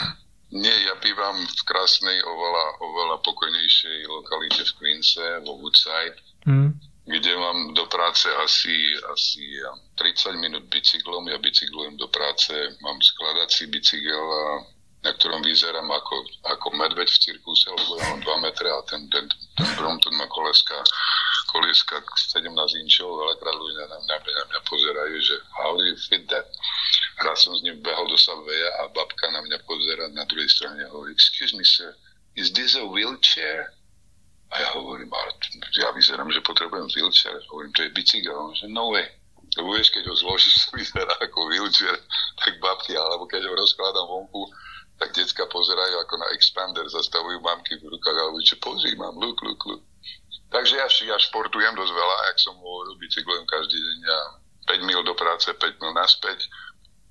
Nie, 0.55 0.77
ja 0.87 0.95
bývam 1.03 1.35
v 1.43 1.63
krásnej, 1.67 2.23
oveľa, 2.23 2.67
oveľa 2.79 3.17
pokojnejšej 3.27 4.07
lokalite 4.07 4.63
v 4.63 4.73
Queense, 4.79 5.43
vo 5.43 5.59
Woodside. 5.59 6.15
Mm 6.47 6.86
kde 7.07 7.37
mám 7.37 7.75
do 7.75 7.87
práce 7.87 8.27
asi, 8.37 8.99
asi 9.15 9.63
30 9.95 10.43
minút 10.43 10.67
bicyklom. 10.67 11.31
Ja 11.31 11.39
bicyklujem 11.39 11.97
do 11.97 12.11
práce, 12.11 12.51
mám 12.83 12.99
skladací 12.99 13.71
bicykel, 13.71 14.27
na 15.07 15.15
ktorom 15.15 15.39
vyzerám 15.39 15.87
ako, 15.87 16.17
ako 16.51 16.67
medveď 16.75 17.07
v 17.07 17.23
cirkuse, 17.23 17.71
lebo 17.71 17.95
ja 17.95 18.11
mám 18.11 18.43
2 18.43 18.47
metre 18.51 18.67
a 18.67 18.83
ten, 18.91 19.07
ten, 19.07 19.31
ten 19.55 19.69
Brompton 19.79 20.19
má 20.19 20.27
koleska, 20.27 20.75
kolieska 21.55 22.03
17 22.35 22.51
inčov, 22.83 23.15
veľakrát 23.15 23.55
ľudia 23.55 23.87
na 23.87 23.99
mňa, 24.03 24.17
na 24.19 24.45
mňa 24.51 24.61
pozerajú, 24.67 25.17
že 25.23 25.37
how 25.63 25.79
do 25.79 25.87
you 25.87 25.95
fit 26.11 26.27
that? 26.27 26.51
Raz 27.23 27.47
som 27.47 27.55
s 27.55 27.63
ním 27.63 27.79
behol 27.87 28.11
do 28.11 28.19
Subwaya 28.19 28.83
a 28.83 28.91
babka 28.91 29.31
na 29.31 29.47
mňa 29.47 29.59
pozera 29.63 30.11
na 30.11 30.27
druhej 30.27 30.51
strane 30.51 30.83
hovorí, 30.91 31.15
excuse 31.15 31.55
me 31.55 31.63
sir, 31.63 31.95
is 32.35 32.51
this 32.51 32.75
a 32.75 32.83
wheelchair? 32.83 33.76
A 34.57 34.65
ja 34.65 34.69
hovorím, 34.73 35.13
ale 35.13 35.37
ja 35.77 35.93
vyzerám, 35.93 36.33
že 36.33 36.41
potrebujem 36.41 36.89
wheelchair. 36.97 37.37
Hovorím, 37.53 37.77
to 37.77 37.85
je 37.85 37.93
bicykel. 37.93 38.33
On 38.33 38.57
že 38.57 38.65
no 38.73 38.89
way. 38.89 39.05
Lebo 39.61 39.77
vieš, 39.77 39.93
keď 39.93 40.09
ho 40.09 40.17
zložíš, 40.17 40.57
vyzerá 40.81 41.13
ako 41.21 41.53
wheelchair, 41.53 41.93
tak 42.41 42.57
babky, 42.57 42.97
alebo 42.97 43.29
keď 43.29 43.45
ho 43.45 43.53
rozkladám 43.53 44.09
vonku, 44.09 44.49
tak 44.97 45.13
decka 45.13 45.45
pozerajú 45.53 45.97
ako 46.09 46.15
na 46.17 46.29
expander, 46.33 46.89
zastavujú 46.89 47.37
mamky 47.45 47.77
v 47.77 47.85
rukách, 47.85 48.17
alebo 48.17 48.41
že 48.41 48.57
pozri, 48.57 48.97
mám, 48.97 49.13
look, 49.21 49.37
look, 49.45 49.61
look. 49.69 49.85
Takže 50.49 50.81
ja, 50.81 50.89
ja 50.89 51.17
športujem 51.21 51.77
dosť 51.77 51.93
veľa, 51.93 52.17
jak 52.33 52.39
som 52.41 52.57
hovoril, 52.57 52.97
bicyklujem 52.97 53.45
každý 53.45 53.77
deň 53.77 53.99
ja 54.09 54.21
5 54.73 54.89
mil 54.89 55.01
do 55.05 55.13
práce, 55.13 55.53
5 55.53 55.83
mil 55.85 55.93
naspäť. 55.93 56.49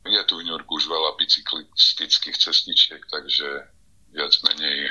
Je 0.05 0.21
tu 0.25 0.37
v 0.37 0.45
New 0.45 0.53
Yorku 0.53 0.81
už 0.81 0.89
veľa 0.89 1.17
bicyklistických 1.17 2.37
cestičiek, 2.37 3.01
takže 3.09 3.69
viac 4.13 4.33
menej 4.49 4.89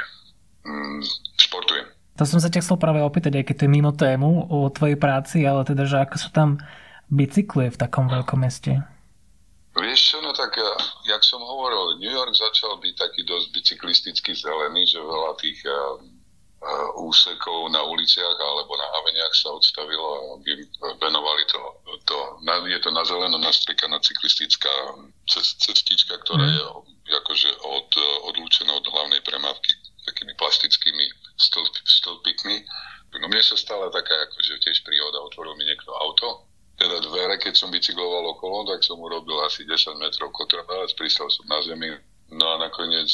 mm, 0.66 1.02
športujem. 1.38 1.86
To 2.14 2.22
som 2.22 2.38
sa 2.38 2.46
ťa 2.46 2.62
chcel 2.62 2.78
práve 2.78 3.02
opýtať, 3.02 3.42
aj 3.42 3.44
keď 3.50 3.54
to 3.58 3.64
je 3.66 3.74
mimo 3.74 3.90
tému 3.90 4.46
o 4.46 4.70
tvojej 4.70 4.94
práci, 4.94 5.42
ale 5.42 5.66
teda, 5.66 5.82
že 5.82 5.98
ako 5.98 6.16
sa 6.18 6.30
tam 6.30 6.62
bicykluje 7.10 7.74
v 7.74 7.80
takom 7.80 8.06
veľkom 8.06 8.38
meste? 8.38 8.78
Vieš 9.74 10.00
čo, 10.14 10.18
no 10.22 10.30
tak 10.30 10.54
ja, 10.54 10.72
jak 11.10 11.26
som 11.26 11.42
hovoril, 11.42 11.98
New 11.98 12.14
York 12.14 12.30
začal 12.30 12.78
byť 12.78 12.94
taký 12.94 13.26
dosť 13.26 13.46
bicyklisticky 13.50 14.30
zelený, 14.30 14.86
že 14.86 15.02
veľa 15.02 15.34
tých 15.42 15.58
uh, 15.66 15.98
uh, 15.98 17.02
úsekov 17.02 17.74
na 17.74 17.82
uliciach 17.82 18.38
alebo 18.38 18.70
na 18.78 18.86
aveniach 19.02 19.34
sa 19.34 19.50
odstavilo 19.50 20.06
a 20.14 20.18
venovali 21.02 21.42
to, 21.50 21.58
to 22.06 22.16
na, 22.46 22.62
je 22.62 22.78
to 22.78 22.94
na 22.94 23.02
zeleno 23.02 23.34
nastrikaná 23.42 23.98
cyklistická 23.98 24.70
cestička, 25.58 26.22
ktorá 26.22 26.46
mm. 26.46 26.54
je 27.10 27.14
akože 27.26 27.50
od, 27.66 27.90
odlúčená 28.30 28.70
od 28.78 28.86
hlavnej 28.86 29.26
premávky 29.26 29.74
takými 30.04 30.32
plastickými 30.36 31.04
stĺp, 31.36 31.74
stĺpikmi. 31.84 32.56
No 33.14 33.30
mne 33.30 33.42
sa 33.46 33.54
stala 33.54 33.94
taká 33.94 34.26
akože 34.26 34.58
tiež 34.58 34.82
príhoda, 34.82 35.22
otvoril 35.22 35.54
mi 35.54 35.64
niekto 35.70 35.94
auto, 35.94 36.50
teda 36.74 36.98
dvere, 36.98 37.38
keď 37.38 37.54
som 37.54 37.70
bicykloval 37.70 38.34
okolo, 38.34 38.66
tak 38.66 38.82
som 38.82 38.98
urobil 38.98 39.38
asi 39.46 39.62
10 39.62 39.94
metrov 40.02 40.34
kotrmelec, 40.34 40.90
pristal 40.98 41.30
som 41.30 41.46
na 41.46 41.62
zemi, 41.62 41.94
no 42.34 42.44
a 42.58 42.58
nakoniec 42.58 43.06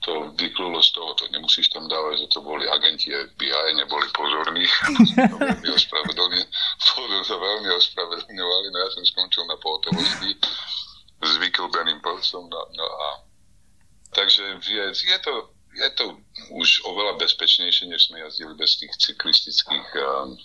to 0.00 0.32
vyklulo 0.40 0.80
z 0.80 0.96
toho, 0.96 1.12
to 1.12 1.28
nemusíš 1.28 1.68
tam 1.68 1.84
dávať, 1.84 2.24
že 2.24 2.32
to 2.32 2.40
boli 2.40 2.64
agenti 2.64 3.12
FBI, 3.12 3.76
neboli 3.76 4.08
pozorní. 4.16 4.64
to 5.28 5.36
veľmi 5.36 5.68
ospravedlne, 5.76 6.40
sa 7.20 7.36
veľmi 7.36 7.68
ospravedlňovali, 7.68 8.66
no 8.72 8.76
ja 8.80 8.88
som 8.96 9.04
skončil 9.04 9.44
na 9.44 9.60
pohotovosti 9.60 10.40
s 11.20 11.32
vyklbeným 11.36 12.00
prstom, 12.00 12.48
no, 12.48 12.60
no 12.72 12.86
a 12.88 13.08
takže 14.16 14.56
je, 14.64 14.84
je 14.88 15.18
to 15.20 15.52
je 15.80 15.90
to 15.96 16.06
už 16.52 16.84
oveľa 16.84 17.16
bezpečnejšie, 17.16 17.88
než 17.88 18.12
sme 18.12 18.20
jazdili 18.20 18.52
bez 18.54 18.76
tých 18.76 18.92
cyklistických 19.00 19.88
um, 19.96 20.36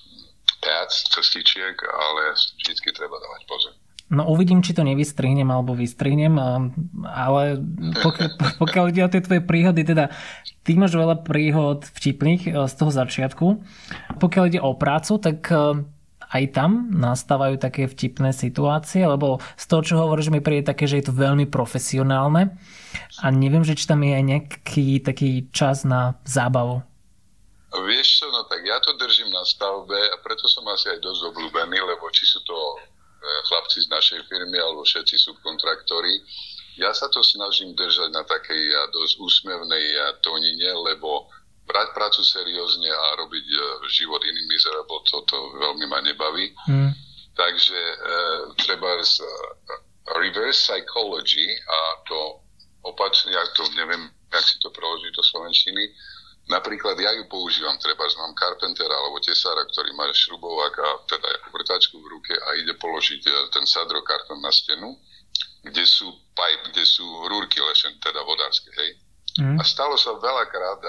pads, 0.64 1.12
cestičiek, 1.12 1.76
ale 1.76 2.34
vždycky 2.64 2.96
treba 2.96 3.20
dávať 3.20 3.42
pozor. 3.46 3.74
No 4.06 4.30
uvidím, 4.30 4.62
či 4.62 4.78
to 4.78 4.86
nevystrihnem 4.86 5.50
alebo 5.50 5.74
vystrihnem, 5.74 6.38
um, 6.38 6.72
ale 7.10 7.60
pokiaľ, 8.00 8.30
pokiaľ 8.64 8.86
ide 8.94 9.02
o 9.04 9.12
tie 9.12 9.22
tvoje 9.22 9.42
príhody, 9.42 9.82
teda 9.82 10.14
ty 10.62 10.78
máš 10.78 10.94
veľa 10.96 11.26
príhod 11.26 11.84
vtipných 11.84 12.42
uh, 12.54 12.70
z 12.70 12.74
toho 12.80 12.92
začiatku. 12.94 13.46
Pokiaľ 14.22 14.44
ide 14.48 14.62
o 14.62 14.78
prácu, 14.78 15.18
tak 15.20 15.50
aj 16.32 16.44
tam 16.56 16.90
nastávajú 16.94 17.62
také 17.62 17.86
vtipné 17.86 18.34
situácie, 18.34 19.06
lebo 19.06 19.38
z 19.60 19.66
toho, 19.70 19.82
čo 19.86 20.02
hovoríš, 20.02 20.34
mi 20.34 20.42
príde 20.42 20.72
také, 20.72 20.90
že 20.90 21.02
je 21.02 21.06
to 21.12 21.14
veľmi 21.14 21.46
profesionálne 21.50 22.56
a 23.22 23.26
neviem, 23.30 23.62
že 23.62 23.78
či 23.78 23.86
tam 23.86 24.02
je 24.02 24.14
aj 24.16 24.24
nejaký 24.26 24.88
taký 25.04 25.30
čas 25.52 25.86
na 25.86 26.18
zábavu. 26.26 26.82
Vieš 27.76 28.24
čo, 28.24 28.28
no 28.32 28.48
tak 28.48 28.64
ja 28.64 28.80
to 28.80 28.96
držím 28.96 29.28
na 29.36 29.44
stavbe 29.44 30.00
a 30.00 30.16
preto 30.24 30.48
som 30.48 30.64
asi 30.72 30.96
aj 30.96 31.04
dosť 31.04 31.36
obľúbený, 31.36 31.76
lebo 31.76 32.08
či 32.16 32.24
sú 32.24 32.40
to 32.48 32.56
e, 32.56 32.76
chlapci 33.52 33.84
z 33.84 33.92
našej 33.92 34.20
firmy 34.32 34.56
alebo 34.56 34.88
všetci 34.88 35.16
sú 35.20 35.36
kontraktori, 35.44 36.24
ja 36.76 36.92
sa 36.92 37.08
to 37.08 37.24
snažím 37.24 37.72
držať 37.72 38.12
na 38.12 38.24
takej 38.28 38.92
dosť 38.92 39.16
úsmevnej 39.20 39.96
tónine, 40.20 40.76
lebo 40.92 41.32
brať 41.76 41.92
prácu 41.92 42.24
seriózne 42.24 42.88
a 42.88 43.20
robiť 43.20 43.46
uh, 43.52 43.64
život 43.92 44.24
iným 44.24 44.48
miserable, 44.48 45.04
toto 45.04 45.36
veľmi 45.60 45.86
ma 45.92 46.00
nebaví. 46.00 46.56
Mm. 46.72 46.96
Takže 47.36 47.76
uh, 47.76 48.42
treba 48.64 49.04
z, 49.04 49.20
uh, 49.20 49.28
reverse 50.16 50.72
psychology 50.72 51.52
a 51.68 51.80
to 52.08 52.40
opačne, 52.88 53.36
ja 53.36 53.44
to 53.52 53.68
neviem, 53.76 54.08
jak 54.32 54.46
si 54.48 54.56
to 54.64 54.72
preložiť 54.72 55.12
do 55.12 55.24
slovenčiny, 55.36 55.84
Napríklad 56.46 56.94
ja 57.02 57.10
ju 57.18 57.26
používam, 57.26 57.74
treba, 57.82 58.06
že 58.06 58.22
mám 58.22 58.38
karpentera 58.38 58.94
alebo 58.94 59.18
tesára, 59.18 59.66
ktorý 59.66 59.98
má 59.98 60.06
šrubovák 60.14 60.76
a 60.78 60.90
teda 61.10 61.30
vrtačku 61.50 61.98
v 61.98 62.06
ruke 62.06 62.38
a 62.38 62.54
ide 62.62 62.78
položiť 62.78 63.22
e, 63.26 63.32
ten 63.50 63.66
sadrokartón 63.66 64.46
na 64.46 64.54
stenu, 64.54 64.94
kde 65.66 65.82
sú 65.90 66.06
pipe, 66.38 66.70
kde 66.70 66.86
sú 66.86 67.02
rúrky 67.34 67.58
lešen, 67.58 67.98
teda 67.98 68.22
vodárske, 68.22 68.70
hej. 68.78 68.94
Mm. 69.36 69.60
A 69.60 69.64
stalo 69.68 70.00
sa 70.00 70.16
veľakrát, 70.16 70.80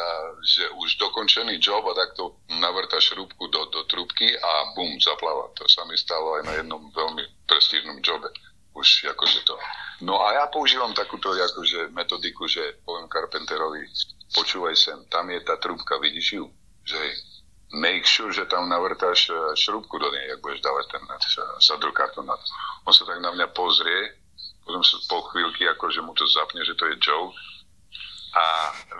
že 0.46 0.70
už 0.78 1.02
dokončený 1.02 1.58
job 1.58 1.82
a 1.90 1.98
takto 1.98 2.38
navrta 2.62 3.02
šrúbku 3.02 3.50
do, 3.50 3.66
do 3.74 3.82
trúbky 3.90 4.38
a 4.38 4.70
bum, 4.78 4.94
zapláva. 5.02 5.50
To 5.58 5.66
sa 5.66 5.82
mi 5.90 5.98
stalo 5.98 6.38
aj 6.38 6.42
na 6.46 6.52
jednom 6.62 6.78
veľmi 6.94 7.26
prestížnom 7.50 7.98
jobe. 7.98 8.30
Už 8.78 9.10
akože 9.10 9.42
to. 9.42 9.58
No 10.06 10.22
a 10.22 10.38
ja 10.38 10.44
používam 10.46 10.94
takúto 10.94 11.34
akože 11.34 11.90
metodiku, 11.90 12.46
že 12.46 12.78
poviem 12.86 13.10
Carpenterovi, 13.10 13.82
počúvaj 14.30 14.78
sem, 14.78 14.98
tam 15.10 15.26
je 15.32 15.42
tá 15.42 15.58
trúbka, 15.58 15.98
vidíš 15.98 16.38
ju? 16.38 16.44
Že 16.86 17.00
make 17.82 18.06
sure, 18.06 18.30
že 18.30 18.46
tam 18.46 18.70
navrtáš 18.70 19.26
e, 19.26 19.34
šrúbku 19.58 19.98
do 19.98 20.06
nej, 20.14 20.30
ak 20.30 20.38
budeš 20.38 20.62
dávať 20.62 20.84
ten 20.94 21.02
saddle 21.58 21.90
karton 21.90 22.30
na 22.30 22.38
to. 22.38 22.46
On 22.86 22.94
sa 22.94 23.02
tak 23.08 23.18
na 23.18 23.34
mňa 23.34 23.50
pozrie, 23.56 24.22
potom 24.62 24.86
sa 24.86 25.02
po 25.10 25.24
chvíľky 25.34 25.66
akože 25.66 25.98
mu 26.04 26.14
to 26.14 26.28
zapne, 26.30 26.62
že 26.62 26.78
to 26.78 26.86
je 26.86 26.94
joke 27.02 27.34
a 28.36 28.44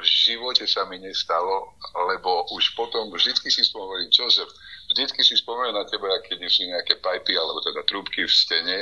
v 0.00 0.04
živote 0.04 0.64
sa 0.64 0.88
mi 0.88 0.96
nestalo, 0.96 1.76
lebo 2.08 2.48
už 2.56 2.72
potom 2.72 3.12
vždycky 3.12 3.52
si 3.52 3.60
spomenul, 3.68 4.08
Joseph, 4.08 4.48
vždycky 4.88 5.20
si 5.20 5.36
spomenul 5.36 5.76
na 5.76 5.84
teba, 5.84 6.08
keď 6.24 6.40
sú 6.48 6.64
nejaké 6.64 6.96
pipy 6.96 7.36
alebo 7.36 7.60
teda 7.60 7.84
trúbky 7.84 8.24
v 8.24 8.32
stene 8.32 8.80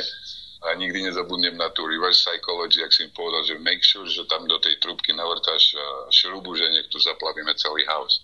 a 0.64 0.78
nikdy 0.78 1.10
nezabudnem 1.10 1.58
na 1.58 1.74
tú 1.74 1.84
reverse 1.90 2.22
psychology, 2.22 2.86
ak 2.86 2.94
si 2.94 3.04
mi 3.04 3.10
povedal, 3.10 3.42
že 3.42 3.58
make 3.66 3.82
sure, 3.82 4.06
že 4.06 4.22
tam 4.30 4.46
do 4.46 4.56
tej 4.62 4.78
trúbky 4.78 5.10
navrtáš 5.10 5.74
šrubu, 6.14 6.54
že 6.54 6.70
niekto 6.70 7.02
zaplavíme 7.02 7.50
celý 7.58 7.82
house. 7.90 8.22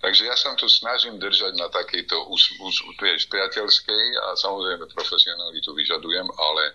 Takže 0.00 0.30
ja 0.30 0.36
sa 0.38 0.56
to 0.56 0.64
snažím 0.64 1.20
držať 1.20 1.60
na 1.60 1.68
takejto 1.68 2.16
už, 2.32 2.56
už, 2.64 2.74
priateľskej 3.28 4.04
a 4.16 4.38
samozrejme 4.38 4.88
profesionalitu 4.96 5.76
vyžadujem, 5.76 6.24
ale 6.24 6.72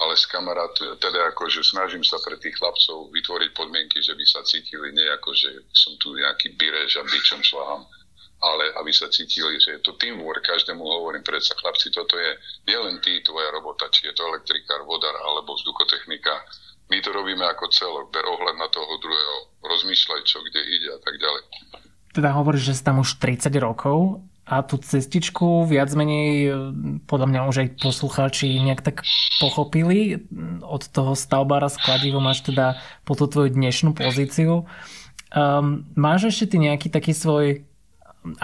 ale 0.00 0.14
s 0.16 0.26
kamarát, 0.26 0.72
teda 0.98 1.30
ako, 1.32 1.48
že 1.52 1.62
snažím 1.62 2.02
sa 2.02 2.18
pre 2.24 2.34
tých 2.40 2.56
chlapcov 2.58 3.12
vytvoriť 3.12 3.50
podmienky, 3.54 4.00
že 4.00 4.16
by 4.16 4.24
sa 4.26 4.40
cítili 4.42 4.90
nie 4.92 5.06
ako, 5.12 5.30
že 5.36 5.50
som 5.72 5.94
tu 6.00 6.16
nejaký 6.16 6.56
birež 6.56 6.98
a 6.98 7.06
bičom 7.06 7.44
šlahám, 7.44 7.82
ale 8.42 8.64
aby 8.82 8.90
sa 8.90 9.06
cítili, 9.06 9.60
že 9.62 9.78
je 9.78 9.80
to 9.86 9.94
teamwork, 10.02 10.42
každému 10.42 10.82
hovorím 10.82 11.22
predsa, 11.22 11.54
chlapci, 11.54 11.94
toto 11.94 12.18
je 12.18 12.34
nielen 12.66 12.98
ty, 12.98 13.22
tvoja 13.22 13.54
robota, 13.54 13.86
či 13.94 14.10
je 14.10 14.14
to 14.18 14.26
elektrikár, 14.26 14.82
vodár 14.82 15.14
alebo 15.22 15.54
vzduchotechnika, 15.54 16.34
my 16.90 16.98
to 17.00 17.08
robíme 17.14 17.44
ako 17.46 17.70
celok, 17.70 18.10
ber 18.10 18.26
ohľad 18.26 18.58
na 18.58 18.68
toho 18.68 18.98
druhého, 18.98 19.36
rozmýšľaj, 19.64 20.20
čo 20.26 20.42
kde 20.42 20.60
ide 20.60 20.88
a 20.92 21.00
tak 21.00 21.14
ďalej. 21.16 21.42
Teda 22.12 22.36
hovoríš, 22.36 22.68
že 22.68 22.76
si 22.76 22.82
tam 22.84 23.00
už 23.00 23.16
30 23.16 23.48
rokov 23.62 24.20
a 24.52 24.60
tú 24.60 24.76
cestičku 24.76 25.64
viac 25.64 25.88
menej 25.96 26.28
e, 26.44 26.48
podľa 27.08 27.26
mňa 27.32 27.40
už 27.48 27.56
aj 27.56 27.68
poslucháči 27.80 28.60
nejak 28.60 28.84
tak 28.84 28.96
pochopili. 29.40 30.28
Od 30.60 30.82
toho 30.92 31.16
stavbára 31.16 31.72
s 31.72 31.80
kladivom 31.80 32.20
máš 32.20 32.44
teda 32.44 32.76
po 33.08 33.16
tú 33.16 33.24
tvoju 33.32 33.56
dnešnú 33.56 33.96
pozíciu. 33.96 34.68
Um, 35.32 35.88
máš 35.96 36.28
ešte 36.28 36.52
ty 36.52 36.68
nejaký 36.68 36.92
taký 36.92 37.16
svoj 37.16 37.64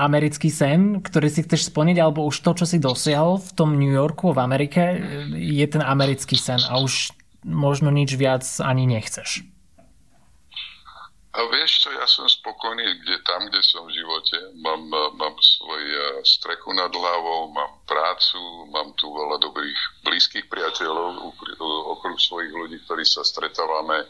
americký 0.01 0.49
sen, 0.49 1.05
ktorý 1.05 1.29
si 1.29 1.45
chceš 1.45 1.69
splniť, 1.69 2.01
alebo 2.01 2.25
už 2.25 2.41
to, 2.41 2.57
čo 2.57 2.65
si 2.65 2.81
dosiahol 2.81 3.37
v 3.37 3.51
tom 3.53 3.77
New 3.77 3.93
Yorku, 3.93 4.33
v 4.33 4.41
Amerike, 4.41 4.83
je 5.37 5.67
ten 5.69 5.85
americký 5.85 6.35
sen 6.41 6.59
a 6.67 6.81
už 6.81 7.13
možno 7.45 7.93
nič 7.93 8.17
viac 8.17 8.43
ani 8.65 8.89
nechceš? 8.89 9.45
A 11.39 11.47
vieš 11.55 11.87
čo, 11.87 11.95
ja 11.95 12.03
som 12.11 12.27
spokojný 12.27 12.99
kde, 12.99 13.23
tam, 13.23 13.47
kde 13.47 13.63
som 13.63 13.87
v 13.87 13.95
živote. 13.95 14.59
Mám, 14.59 14.91
mám 14.91 15.39
svoj 15.39 15.85
e, 15.87 15.99
strechu 16.27 16.75
nad 16.75 16.91
hlavou, 16.91 17.55
mám 17.55 17.79
prácu, 17.87 18.43
mám 18.75 18.91
tu 18.99 19.07
veľa 19.07 19.39
dobrých 19.47 20.03
blízkych 20.03 20.51
priateľov 20.51 21.31
okruh 21.95 22.19
svojich 22.19 22.51
ľudí, 22.51 22.83
ktorí 22.83 23.07
sa 23.07 23.23
stretávame. 23.23 24.03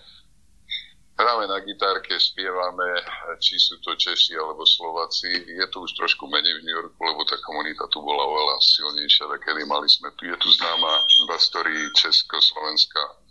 Hráme 1.20 1.52
na 1.52 1.60
gitárke, 1.60 2.16
spievame, 2.16 3.04
či 3.44 3.60
sú 3.60 3.76
to 3.84 3.92
Češi 3.92 4.32
alebo 4.32 4.64
Slováci. 4.64 5.28
Je 5.52 5.66
to 5.68 5.84
už 5.84 6.00
trošku 6.00 6.24
menej 6.32 6.56
v 6.56 6.64
New 6.64 6.76
Yorku, 6.80 6.96
lebo 6.96 7.28
tá 7.28 7.36
komunita 7.44 7.84
tu 7.92 8.00
bola 8.00 8.24
oveľa 8.24 8.56
silnejšia. 8.64 9.28
Kedy 9.44 9.68
mali 9.68 9.84
sme, 9.84 10.08
tu 10.16 10.24
je 10.24 10.36
tu 10.40 10.48
známa 10.48 10.92
v 11.28 11.36
histórii 11.36 11.84
Československa 11.92 13.27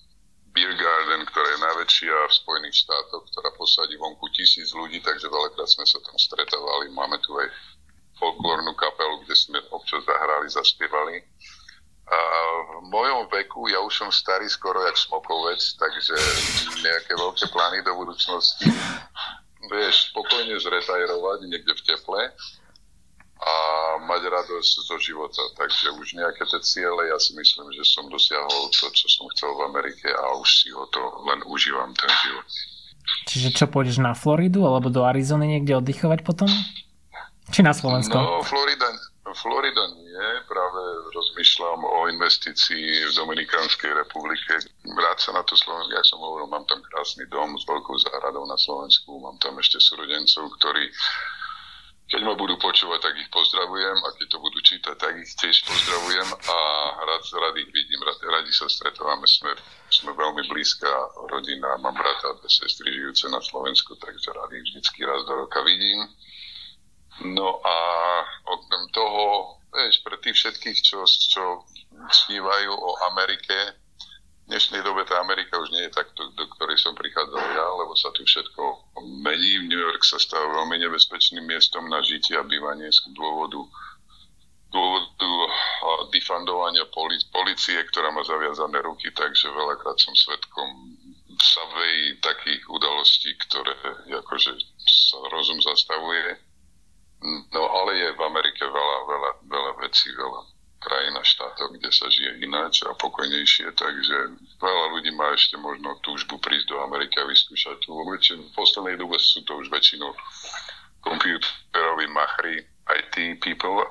Beer 0.58 0.74
Garden, 0.74 1.22
ktorá 1.30 1.54
je 1.54 1.66
najväčšia 1.70 2.18
v 2.18 2.34
Spojených 2.34 2.82
štátoch, 2.82 3.30
ktorá 3.30 3.54
posadí 3.62 3.94
vonku 3.94 4.26
tisíc 4.34 4.74
ľudí, 4.74 4.98
takže 5.06 5.30
veľakrát 5.30 5.70
sme 5.70 5.86
sa 5.86 6.02
tam 6.02 6.18
stretávali. 6.18 6.90
Máme 6.98 7.22
tu 7.22 7.38
aj 7.38 7.46
folklórnu 8.18 8.74
kapelu, 8.74 9.22
kde 9.22 9.38
sme 9.38 9.62
občas 9.70 10.02
zahrali, 10.02 10.50
zaspievali. 10.50 11.22
A 12.10 12.18
v 12.82 12.90
mojom 12.90 13.30
veku, 13.30 13.70
ja 13.70 13.78
už 13.86 14.02
som 14.02 14.10
starý 14.10 14.50
skoro 14.50 14.82
jak 14.82 14.98
smokovec, 14.98 15.62
takže 15.78 16.18
nejaké 16.82 17.14
veľké 17.14 17.54
plány 17.54 17.86
do 17.86 17.94
budúcnosti. 17.94 18.66
Vieš, 19.70 20.10
spokojne 20.10 20.58
zretajrovať 20.58 21.54
niekde 21.54 21.70
v 21.70 21.86
teple 21.86 22.34
a 23.38 23.54
mať 24.02 24.22
radosť 24.34 24.74
zo 24.90 24.98
života. 24.98 25.42
Takže 25.58 25.94
už 25.98 26.18
nejaké 26.18 26.44
tie 26.50 26.62
ciele, 26.66 27.10
ja 27.10 27.18
si 27.22 27.38
myslím, 27.38 27.70
že 27.74 27.86
som 27.86 28.10
dosiahol 28.10 28.70
to, 28.74 28.90
čo 28.94 29.06
som 29.10 29.30
chcel 29.36 29.54
v 29.54 29.66
Amerike 29.70 30.10
a 30.10 30.38
už 30.42 30.50
si 30.50 30.68
ho 30.74 30.86
to 30.90 31.02
len 31.30 31.42
užívam 31.46 31.94
ten 31.94 32.10
život. 32.26 32.48
Čiže 33.30 33.50
čo, 33.56 33.66
pôjdeš 33.72 34.04
na 34.04 34.12
Floridu 34.18 34.68
alebo 34.68 34.92
do 34.92 35.08
Arizony 35.08 35.48
niekde 35.48 35.80
oddychovať 35.80 36.26
potom? 36.28 36.50
Či 37.48 37.64
na 37.64 37.72
Slovensko? 37.72 38.20
No, 38.20 38.44
Florida, 38.44 38.92
Florida 39.40 39.84
nie, 39.96 40.28
práve 40.52 40.82
rozmýšľam 41.16 41.80
o 41.80 42.12
investícii 42.12 43.08
v 43.08 43.12
Dominikánskej 43.16 43.96
republike. 43.96 44.60
Vráť 44.84 45.18
sa 45.24 45.32
na 45.32 45.44
to 45.48 45.56
Slovensko, 45.56 45.96
ja 45.96 46.04
som 46.04 46.20
hovoril, 46.20 46.52
mám 46.52 46.68
tam 46.68 46.84
krásny 46.92 47.24
dom 47.32 47.56
s 47.56 47.64
veľkou 47.64 47.96
záhradou 48.04 48.44
na 48.44 48.60
Slovensku, 48.60 49.16
mám 49.24 49.40
tam 49.40 49.56
ešte 49.64 49.80
súrodencov, 49.80 50.52
ktorí 50.60 50.92
keď 52.08 52.22
ma 52.24 52.40
budú 52.40 52.56
počúvať, 52.56 53.04
tak 53.04 53.20
ich 53.20 53.28
pozdravujem. 53.28 54.00
A 54.00 54.10
keď 54.16 54.28
to 54.32 54.38
budú 54.40 54.60
čítať, 54.64 54.96
tak 54.96 55.20
ich 55.20 55.28
tiež 55.36 55.68
pozdravujem. 55.68 56.28
A 56.32 56.58
rád, 57.04 57.24
rád 57.36 57.56
ich 57.60 57.68
vidím, 57.76 58.00
rád, 58.00 58.20
radi 58.24 58.52
sa 58.56 58.72
stretávame, 58.72 59.28
sme, 59.28 59.52
sme 59.92 60.16
veľmi 60.16 60.48
blízka 60.48 60.88
rodina, 61.28 61.76
mám 61.84 62.00
brata 62.00 62.32
a 62.32 62.38
dve 62.40 62.48
sestry 62.48 62.96
žijúce 62.96 63.28
na 63.28 63.44
Slovensku, 63.44 64.00
takže 64.00 64.32
rád 64.32 64.56
ich 64.56 64.64
vždycky 64.72 65.04
raz 65.04 65.28
do 65.28 65.36
roka 65.36 65.60
vidím. 65.68 66.08
No 67.28 67.60
a 67.60 67.76
okrem 68.56 68.84
toho, 68.96 69.58
vieš, 69.76 70.00
pre 70.00 70.16
tých 70.24 70.38
všetkých, 70.40 70.80
čo, 70.80 71.04
čo 71.04 71.68
snívajú 72.08 72.72
o 72.72 72.92
Amerike, 73.12 73.84
v 74.48 74.56
dnešnej 74.56 74.80
dobe 74.80 75.04
tá 75.04 75.20
Amerika 75.20 75.60
už 75.60 75.76
nie 75.76 75.84
je 75.84 75.92
tak, 75.92 76.08
do, 76.16 76.24
ktorej 76.56 76.80
som 76.80 76.96
prichádzal 76.96 77.52
ja, 77.52 77.68
lebo 77.68 77.92
sa 78.00 78.16
tu 78.16 78.24
všetko 78.24 78.96
mení. 79.20 79.68
New 79.68 79.76
York 79.76 80.08
sa 80.08 80.16
stáva 80.16 80.64
veľmi 80.64 80.88
nebezpečným 80.88 81.44
miestom 81.44 81.84
na 81.92 82.00
žitie 82.00 82.40
a 82.40 82.48
bývanie 82.48 82.88
z 82.88 83.12
dôvodu 83.12 83.60
dôvodu 84.72 85.32
difandovania 86.16 86.88
policie, 87.32 87.76
ktorá 87.92 88.12
má 88.16 88.24
zaviazané 88.24 88.80
ruky, 88.88 89.12
takže 89.12 89.52
veľakrát 89.52 90.00
som 90.00 90.16
svetkom 90.16 90.96
vejí 91.76 92.16
takých 92.24 92.64
udalostí, 92.72 93.36
ktoré 93.48 93.76
akože 94.16 94.52
sa 94.88 95.20
rozum 95.28 95.60
zastavuje. 95.60 96.40
No 97.52 97.64
ale 97.84 98.00
je 98.00 98.10
v 98.16 98.22
Amerike 98.24 98.64
veľa, 98.64 98.98
veľa, 99.12 99.32
veľa 99.44 99.72
vecí, 99.84 100.08
veľa 100.16 100.57
krajina 100.88 101.20
štátov, 101.20 101.76
kde 101.76 101.92
sa 101.92 102.08
žije 102.08 102.48
ináč 102.48 102.80
a 102.88 102.96
pokojnejšie, 102.96 103.76
takže 103.76 104.18
veľa 104.64 104.86
ľudí 104.96 105.12
má 105.12 105.36
ešte 105.36 105.60
možno 105.60 106.00
túžbu 106.00 106.40
prísť 106.40 106.72
do 106.72 106.80
Ameriky 106.88 107.20
a 107.20 107.28
vyskúšať 107.28 107.84
tu. 107.84 107.92
V 107.92 108.56
poslednej 108.56 108.96
dobe 108.96 109.20
sú 109.20 109.44
to 109.44 109.60
už 109.60 109.68
väčšinou 109.68 110.16
kompiúteroví 111.04 112.08
machri, 112.08 112.64
IT 112.88 113.44
people, 113.44 113.84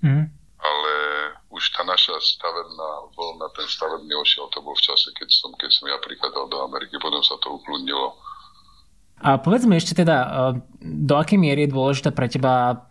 mm. 0.00 0.24
ale 0.56 0.94
už 1.52 1.62
tá 1.76 1.84
naša 1.84 2.16
stavebná 2.16 3.12
voľna, 3.12 3.52
ten 3.52 3.68
stavebný 3.68 4.16
ošiel, 4.16 4.48
to 4.48 4.64
bol 4.64 4.72
v 4.72 4.84
čase, 4.88 5.12
keď 5.20 5.28
som, 5.28 5.52
keď 5.60 5.68
som 5.68 5.84
ja 5.84 6.00
prichádzal 6.00 6.48
do 6.48 6.58
Ameriky, 6.64 6.96
potom 6.96 7.20
sa 7.20 7.36
to 7.44 7.60
ukludnilo. 7.60 8.16
A 9.20 9.36
povedz 9.36 9.68
mi 9.68 9.76
ešte 9.76 10.00
teda, 10.00 10.16
e, 10.24 10.28
do 10.80 11.14
akej 11.18 11.36
miery 11.36 11.66
je 11.66 11.74
dôležité 11.74 12.08
pre 12.14 12.30
teba 12.30 12.87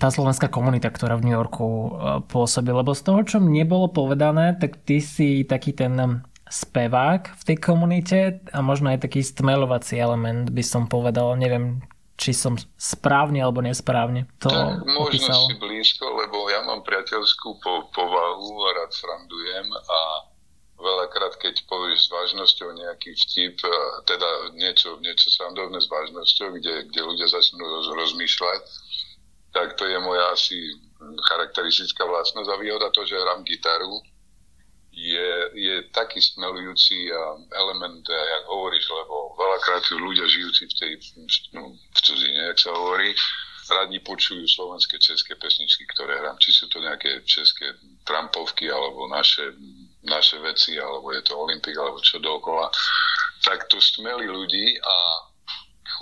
tá 0.00 0.08
slovenská 0.08 0.48
komunita, 0.48 0.88
ktorá 0.88 1.20
v 1.20 1.28
New 1.28 1.36
Yorku 1.36 1.66
e, 1.66 1.88
pôsobí. 2.26 2.72
Lebo 2.72 2.96
z 2.96 3.02
toho, 3.04 3.20
čo 3.22 3.38
mne 3.38 3.68
bolo 3.68 3.92
povedané, 3.92 4.56
tak 4.56 4.80
ty 4.82 4.98
si 5.04 5.44
taký 5.44 5.76
ten 5.76 6.24
spevák 6.52 7.32
v 7.32 7.42
tej 7.48 7.56
komunite 7.60 8.18
a 8.52 8.60
možno 8.60 8.92
aj 8.92 9.08
taký 9.08 9.24
stmelovací 9.24 9.96
element 9.96 10.52
by 10.52 10.64
som 10.64 10.84
povedal. 10.88 11.36
Neviem, 11.36 11.80
či 12.20 12.36
som 12.36 12.60
správne 12.76 13.40
alebo 13.40 13.64
nesprávne 13.64 14.28
to 14.36 14.52
tak, 14.52 14.84
možno 14.84 15.08
opísal. 15.08 15.42
si 15.48 15.56
blízko, 15.56 16.04
lebo 16.12 16.46
ja 16.52 16.60
mám 16.62 16.84
priateľskú 16.84 17.56
po, 17.58 17.88
povahu 17.90 18.52
a 18.68 18.70
rád 18.84 18.92
frandujem 18.92 19.66
a 19.72 20.00
veľakrát, 20.82 21.34
keď 21.40 21.62
povieš 21.70 22.06
s 22.06 22.12
vážnosťou 22.12 22.68
nejaký 22.74 23.10
vtip, 23.14 23.56
teda 24.04 24.28
niečo, 24.58 24.98
niečo 25.00 25.30
srandovné 25.30 25.78
s 25.78 25.88
vážnosťou, 25.88 26.58
kde, 26.58 26.90
kde 26.90 27.00
ľudia 27.00 27.26
začnú 27.30 27.62
roz, 27.62 27.86
rozmýšľať, 27.90 28.62
tak 29.52 29.76
to 29.76 29.84
je 29.84 29.98
moja 30.00 30.32
asi 30.32 30.56
charakteristická 31.28 32.04
vlastnosť 32.08 32.48
a 32.48 32.60
výhoda 32.60 32.88
to, 32.90 33.04
že 33.04 33.20
hrám 33.20 33.44
gitaru, 33.44 34.00
je, 34.92 35.32
je 35.56 35.76
taký 35.88 36.20
smelujúci 36.20 37.08
element, 37.56 38.04
jak 38.08 38.44
hovoríš, 38.44 38.84
lebo 38.92 39.32
veľakrát 39.40 39.88
ľudia 39.96 40.28
žijúci 40.28 40.68
v 40.68 40.74
tej 40.76 40.92
no, 41.56 41.72
v 41.72 41.98
cudzine, 42.04 42.52
jak 42.52 42.58
sa 42.60 42.76
hovorí, 42.76 43.16
radi 43.72 43.98
počujú 44.04 44.44
slovenské 44.44 45.00
české 45.00 45.32
pesničky, 45.40 45.88
ktoré 45.96 46.20
hrám. 46.20 46.36
Či 46.36 46.50
sú 46.52 46.64
to 46.68 46.84
nejaké 46.84 47.24
české 47.24 47.72
Trumpovky, 48.04 48.68
alebo 48.68 49.08
naše, 49.08 49.56
naše 50.04 50.36
veci, 50.44 50.76
alebo 50.76 51.08
je 51.16 51.24
to 51.24 51.40
Olympik, 51.40 51.76
alebo 51.80 51.96
čo 52.04 52.20
dookola. 52.20 52.68
Tak 53.48 53.72
to 53.72 53.80
stmeli 53.80 54.28
ľudí 54.28 54.76
a 54.76 54.94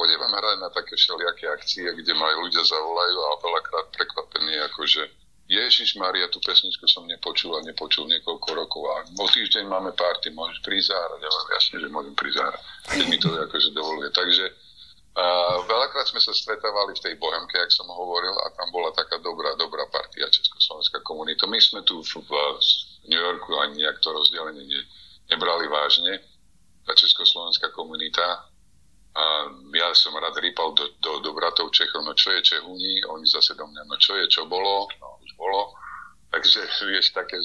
chodíme 0.00 0.24
hrať 0.32 0.56
na 0.64 0.72
také 0.72 0.96
všelijaké 0.96 1.44
akcie, 1.52 1.84
kde 1.84 2.12
ma 2.16 2.32
ľudia 2.40 2.64
zavolajú 2.64 3.18
a 3.20 3.40
veľakrát 3.44 3.86
prekvapení, 3.92 4.56
akože 4.72 5.02
Ježiš 5.50 5.98
Maria, 5.98 6.30
tú 6.30 6.38
pesničku 6.40 6.86
som 6.86 7.04
nepočul 7.10 7.52
a 7.58 7.66
nepočul 7.66 8.06
niekoľko 8.06 8.48
rokov 8.54 8.82
a 8.86 8.96
o 9.02 9.26
týždeň 9.26 9.66
máme 9.66 9.92
party, 9.98 10.30
môžeš 10.30 10.62
zahrať. 10.62 11.20
Ja 11.20 11.30
jasne, 11.58 11.76
že 11.82 11.88
môžem 11.90 12.14
prísť 12.14 12.38
zahrať, 12.38 12.62
keď 12.86 13.04
mi 13.10 13.18
to 13.18 13.28
akože 13.34 13.68
dovoluje. 13.76 14.08
Takže 14.14 14.46
Uh, 15.10 15.66
veľakrát 15.66 16.06
sme 16.06 16.22
sa 16.22 16.30
stretávali 16.30 16.94
v 16.94 17.02
tej 17.02 17.14
Bohemke, 17.18 17.58
jak 17.58 17.74
som 17.74 17.90
hovoril, 17.90 18.30
a 18.30 18.46
tam 18.54 18.70
bola 18.70 18.94
taká 18.94 19.18
dobrá, 19.18 19.58
dobrá 19.58 19.82
partia 19.90 20.30
Československá 20.30 21.02
komunita. 21.02 21.50
My 21.50 21.58
sme 21.58 21.82
tu 21.82 21.98
v, 21.98 22.22
v 22.22 22.30
New 23.10 23.18
Yorku 23.18 23.58
ani 23.58 23.82
nejak 23.82 23.98
to 23.98 24.14
rozdelenie 24.14 24.62
ne, 24.62 24.80
nebrali 25.26 25.66
vážne. 25.66 26.22
Tá 26.86 26.94
Československá 26.94 27.74
komunita. 27.74 28.46
A 29.10 29.50
ja 29.74 29.90
som 29.90 30.14
rád 30.14 30.38
rýpal 30.38 30.70
do, 30.74 30.86
do, 31.02 31.18
do 31.18 31.30
bratov 31.34 31.74
Čechov, 31.74 32.06
no 32.06 32.14
čo 32.14 32.30
je 32.30 32.46
Čehuni, 32.46 33.02
oni 33.10 33.26
zase 33.26 33.58
do 33.58 33.66
mňa, 33.66 33.82
no 33.90 33.98
čo 33.98 34.14
je, 34.14 34.30
čo 34.30 34.46
bolo, 34.46 34.86
no 35.02 35.18
už 35.22 35.34
bolo. 35.34 35.74
Takže 36.30 36.62
vieš, 36.90 37.10
také 37.10 37.36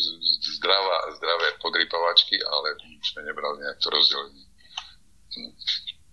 zdravá, 0.58 1.10
zdravé 1.18 1.58
podrypavačky, 1.58 2.38
ale 2.38 2.78
sme 3.02 3.26
nebrali 3.26 3.66
nejak 3.66 3.82
to 3.82 3.90
rozdelenie 3.90 4.46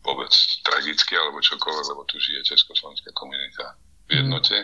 vôbec 0.02 0.32
tragicky 0.66 1.14
alebo 1.14 1.38
čokoľvek, 1.38 1.86
lebo 1.94 2.02
tu 2.10 2.18
žije 2.18 2.42
československá 2.42 3.14
komunita 3.14 3.78
v 4.10 4.18
jednote. 4.18 4.56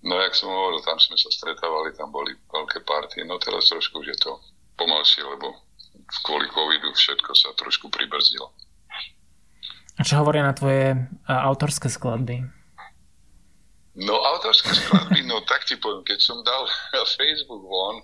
No 0.00 0.16
jak 0.16 0.32
som 0.32 0.48
hovoril, 0.48 0.80
tam 0.80 0.96
sme 0.96 1.20
sa 1.20 1.28
stretávali, 1.28 1.92
tam 1.92 2.08
boli 2.08 2.32
veľké 2.48 2.88
party, 2.88 3.20
no 3.28 3.36
teraz 3.36 3.68
trošku 3.68 4.00
už 4.00 4.16
je 4.16 4.18
to 4.24 4.32
pomalšie, 4.80 5.20
lebo 5.20 5.52
kvôli 6.24 6.48
covidu 6.48 6.88
všetko 6.88 7.30
sa 7.36 7.52
trošku 7.52 7.92
pribrzdilo. 7.92 8.48
A 10.00 10.02
čo 10.02 10.16
hovoria 10.16 10.40
na 10.40 10.56
tvoje 10.56 10.96
autorské 11.28 11.92
skladby? 11.92 12.40
No 14.00 14.16
autorské 14.16 14.72
skladby, 14.72 15.28
no 15.28 15.44
tak 15.44 15.68
ti 15.68 15.76
poviem, 15.76 16.00
keď 16.08 16.18
som 16.24 16.40
dal 16.40 16.64
Facebook 17.20 17.60
von, 17.68 18.00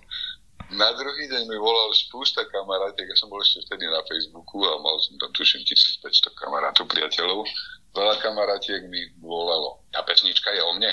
na 0.77 0.93
druhý 0.93 1.31
deň 1.31 1.47
mi 1.49 1.57
volal 1.57 1.95
spústa 1.97 2.45
kamarátiek, 2.53 3.07
ja 3.09 3.17
som 3.17 3.33
bol 3.33 3.41
ešte 3.41 3.65
vtedy 3.65 3.87
na 3.89 4.03
Facebooku 4.05 4.61
a 4.67 4.77
mal 4.83 4.99
som 4.99 5.17
tam 5.17 5.33
tuším 5.33 5.63
1500 5.63 6.37
kamarátov, 6.37 6.91
priateľov. 6.91 7.49
Veľa 7.95 8.19
kamarátiek 8.21 8.85
mi 8.91 9.01
volalo, 9.23 9.87
tá 9.95 10.05
pesnička 10.05 10.53
je 10.53 10.61
o 10.61 10.73
mne. 10.77 10.91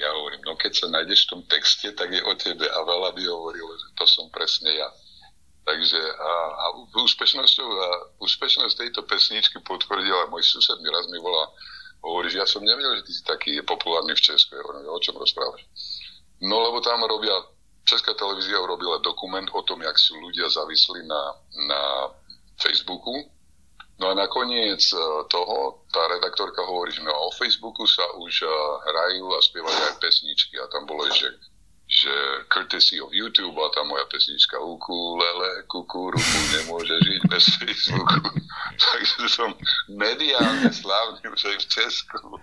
Ja 0.00 0.10
hovorím, 0.16 0.42
no 0.48 0.56
keď 0.56 0.72
sa 0.74 0.86
nájdeš 0.88 1.28
v 1.28 1.30
tom 1.36 1.42
texte, 1.44 1.92
tak 1.92 2.08
je 2.08 2.24
o 2.24 2.32
tebe. 2.34 2.64
A 2.66 2.78
veľa 2.82 3.12
by 3.12 3.22
hovorilo, 3.28 3.68
že 3.76 3.88
to 4.00 4.08
som 4.08 4.32
presne 4.32 4.72
ja. 4.72 4.88
Takže 5.70 6.02
a, 6.02 6.32
a 6.50 6.66
úspešnosťou, 6.98 7.68
a 7.70 7.88
úspešnosť 8.18 8.74
tejto 8.74 9.06
pesničky 9.06 9.62
potvrdila, 9.62 10.26
môj 10.26 10.42
sused 10.42 10.74
mi 10.82 10.90
raz 10.90 11.06
mi 11.06 11.22
volá, 11.22 11.46
hovorí, 12.02 12.26
že 12.26 12.42
ja 12.42 12.48
som 12.50 12.66
nevedel, 12.66 12.98
že 12.98 13.06
ty 13.06 13.12
si 13.14 13.22
taký 13.22 13.54
populárny 13.62 14.18
v 14.18 14.24
Česku. 14.34 14.58
Ja 14.58 14.66
hovorím, 14.66 14.90
o 14.90 14.98
čom 14.98 15.14
rozprávaš? 15.14 15.62
No 16.42 16.58
lebo 16.58 16.82
tam 16.82 17.06
robia 17.06 17.38
Česká 17.86 18.18
televízia 18.18 18.58
urobila 18.58 18.98
dokument 18.98 19.46
o 19.54 19.62
tom, 19.62 19.78
jak 19.78 19.94
sú 19.94 20.18
ľudia 20.18 20.50
zavisli 20.50 21.06
na, 21.06 21.22
na 21.70 21.82
Facebooku. 22.58 23.30
No 24.02 24.10
a 24.10 24.18
nakoniec 24.18 24.82
e, 24.90 24.98
toho 25.30 25.86
tá 25.94 26.02
redaktorka 26.10 26.66
hovorí, 26.66 26.90
že 26.90 27.06
no, 27.06 27.14
o 27.14 27.30
Facebooku 27.36 27.84
sa 27.84 28.02
už 28.16 28.42
uh, 28.42 28.50
hrajú 28.88 29.28
a 29.36 29.38
spievajú 29.44 29.80
aj 29.92 30.00
pesničky 30.00 30.56
a 30.56 30.66
tam 30.72 30.88
bolo, 30.88 31.04
že 31.12 31.28
že 31.90 32.14
courtesy 32.46 33.02
of 33.02 33.10
YouTube 33.10 33.58
a 33.58 33.66
tá 33.74 33.82
moja 33.82 34.06
pesnička 34.06 34.62
ukulele, 34.62 35.66
kukuruku 35.66 36.38
nemôže 36.54 36.94
žiť 37.02 37.20
bez 37.26 37.44
Facebooku. 37.58 38.30
Takže 38.94 39.26
som 39.26 39.50
mediálne 39.90 40.70
slávny 40.70 41.26
už 41.26 41.50
aj 41.50 41.58
v 41.58 41.66
Česku. 41.66 42.38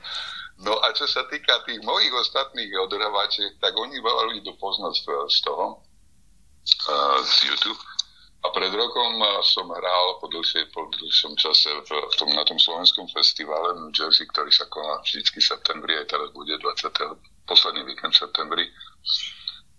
No 0.60 0.76
a 0.84 0.92
čo 0.92 1.08
sa 1.08 1.24
týka 1.32 1.64
tých 1.64 1.80
mojich 1.80 2.12
ostatných 2.12 2.76
odhrávačiek, 2.76 3.56
tak 3.64 3.72
oni 3.72 4.04
veľa 4.04 4.36
ľudí 4.36 4.52
poznať 4.60 4.94
z 5.32 5.40
toho, 5.48 5.80
z 7.24 7.36
YouTube. 7.48 7.80
A 8.44 8.52
pred 8.52 8.70
rokom 8.70 9.12
som 9.48 9.72
hral 9.72 10.20
po, 10.20 10.28
dlhšej, 10.28 10.76
po 10.76 10.92
dlhšom 10.92 11.40
čase 11.40 11.72
v, 11.88 11.90
v 11.90 12.16
tom, 12.20 12.30
na 12.36 12.44
tom 12.44 12.60
slovenskom 12.60 13.08
festivale 13.16 13.76
v 13.76 13.88
New 13.88 13.94
Jersey, 13.96 14.28
ktorý 14.28 14.52
sa 14.52 14.68
koná 14.68 15.00
vždycky 15.04 15.40
v 15.40 15.50
septembri, 15.56 15.94
aj 16.00 16.12
teraz 16.12 16.30
bude 16.36 16.52
20. 16.52 17.48
posledný 17.48 17.82
víkend 17.88 18.14
septembri. 18.14 18.68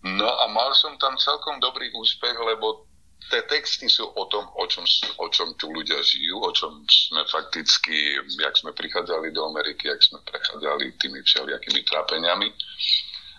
No 0.02 0.30
a 0.30 0.46
mal 0.46 0.70
som 0.78 0.94
tam 0.98 1.18
celkom 1.18 1.58
dobrý 1.58 1.90
úspech, 1.90 2.38
lebo 2.38 2.86
tie 3.28 3.42
texty 3.50 3.90
sú 3.90 4.06
o 4.08 4.24
tom, 4.30 4.46
o 4.54 4.64
čom, 4.70 4.86
o 5.18 5.26
čom 5.28 5.52
tu 5.58 5.68
ľudia 5.68 5.98
žijú, 6.00 6.38
o 6.38 6.50
čom 6.54 6.86
sme 6.86 7.26
fakticky, 7.26 8.16
jak 8.38 8.54
sme 8.56 8.72
prichádzali 8.72 9.34
do 9.34 9.42
Ameriky, 9.50 9.90
jak 9.90 10.00
sme 10.00 10.22
prechádzali 10.22 10.96
tými 11.02 11.20
všelijakými 11.22 11.82
trápeniami. 11.82 12.48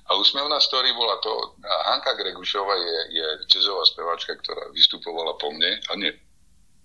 A 0.10 0.18
úsmevná 0.18 0.58
story 0.60 0.90
bola 0.94 1.22
to, 1.22 1.32
Hanka 1.64 2.18
Gregušova 2.18 2.74
je, 2.76 2.98
je 3.14 3.28
jazzová 3.46 3.86
speváčka, 3.86 4.36
ktorá 4.42 4.68
vystupovala 4.74 5.38
po 5.38 5.54
mne, 5.54 5.78
a 5.90 5.92
nie, 5.96 6.10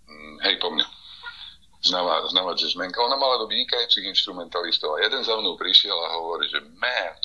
mm, 0.04 0.36
hej, 0.44 0.60
po 0.60 0.68
mne, 0.70 0.84
známa, 1.82 2.24
známa 2.28 2.52
jazzmenka. 2.52 3.00
Ona 3.00 3.16
mala 3.16 3.40
do 3.40 3.48
vynikajúcich 3.48 4.04
instrumentalistov 4.12 4.96
a 4.96 5.08
jeden 5.08 5.24
za 5.24 5.36
mnou 5.40 5.56
prišiel 5.56 5.96
a 5.96 6.20
hovorí, 6.20 6.48
že 6.52 6.60
man, 6.76 7.16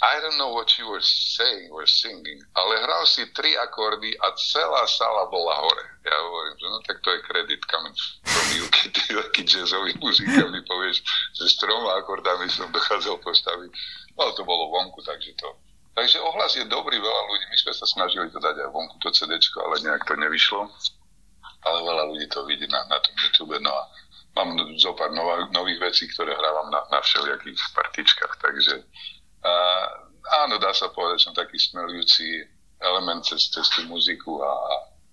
i 0.00 0.20
don't 0.20 0.38
know 0.40 0.56
what 0.56 0.78
you 0.80 0.88
were 0.88 1.04
saying 1.04 1.68
or 1.72 1.84
singing, 1.84 2.40
ale 2.56 2.72
hral 2.80 3.04
si 3.04 3.28
tri 3.36 3.52
akordy 3.60 4.16
a 4.16 4.32
celá 4.32 4.88
sala 4.88 5.28
bola 5.28 5.52
hore. 5.60 5.84
Ja 6.08 6.16
hovorím, 6.16 6.56
že 6.56 6.66
no 6.72 6.78
tak 6.88 7.04
to 7.04 7.12
je 7.12 7.20
credit 7.28 7.60
coming 7.68 7.92
from 8.24 8.46
you, 8.56 8.64
keď 8.76 8.88
ty 8.96 9.02
taký 9.12 9.42
jazzový 9.44 9.92
muzika 10.00 10.48
mi 10.48 10.64
povieš, 10.64 11.04
že 11.36 11.44
s 11.52 11.54
troma 11.60 12.00
akordami 12.00 12.48
som 12.48 12.72
dochádzal 12.72 13.20
postaviť. 13.20 13.70
Ale 14.16 14.30
to 14.36 14.42
bolo 14.48 14.72
vonku, 14.72 15.04
takže 15.04 15.36
to. 15.36 15.48
Takže 15.92 16.16
ohlas 16.24 16.56
je 16.56 16.64
dobrý, 16.64 16.96
veľa 16.96 17.22
ľudí. 17.28 17.44
My 17.52 17.58
sme 17.60 17.72
sa 17.76 17.84
snažili 17.84 18.32
to 18.32 18.40
dať 18.40 18.56
aj 18.56 18.68
vonku, 18.72 18.96
to 19.04 19.12
CD, 19.12 19.36
ale 19.36 19.84
nejak 19.84 20.04
to 20.08 20.16
nevyšlo. 20.16 20.64
Ale 21.60 21.78
veľa 21.84 22.04
ľudí 22.08 22.26
to 22.32 22.40
vidí 22.48 22.64
na, 22.72 22.80
na 22.88 22.96
tom 23.04 23.12
YouTube. 23.20 23.52
No 23.60 23.68
a 23.68 23.84
mám 24.32 24.56
zo 24.80 24.96
pár 24.96 25.12
nových 25.52 25.80
vecí, 25.92 26.08
ktoré 26.08 26.32
hrávam 26.32 26.72
na, 26.72 26.80
na 26.88 27.04
všelijakých 27.04 27.60
partičkách, 27.76 28.32
takže 28.40 28.80
a, 29.40 29.54
áno, 30.44 30.60
dá 30.60 30.72
sa 30.76 30.92
povedať, 30.92 31.28
som 31.28 31.34
taký 31.36 31.56
smelujúci 31.56 32.44
element 32.80 33.24
cez, 33.24 33.52
cez 33.52 33.66
tú 33.72 33.84
muziku 33.88 34.40
a, 34.40 34.52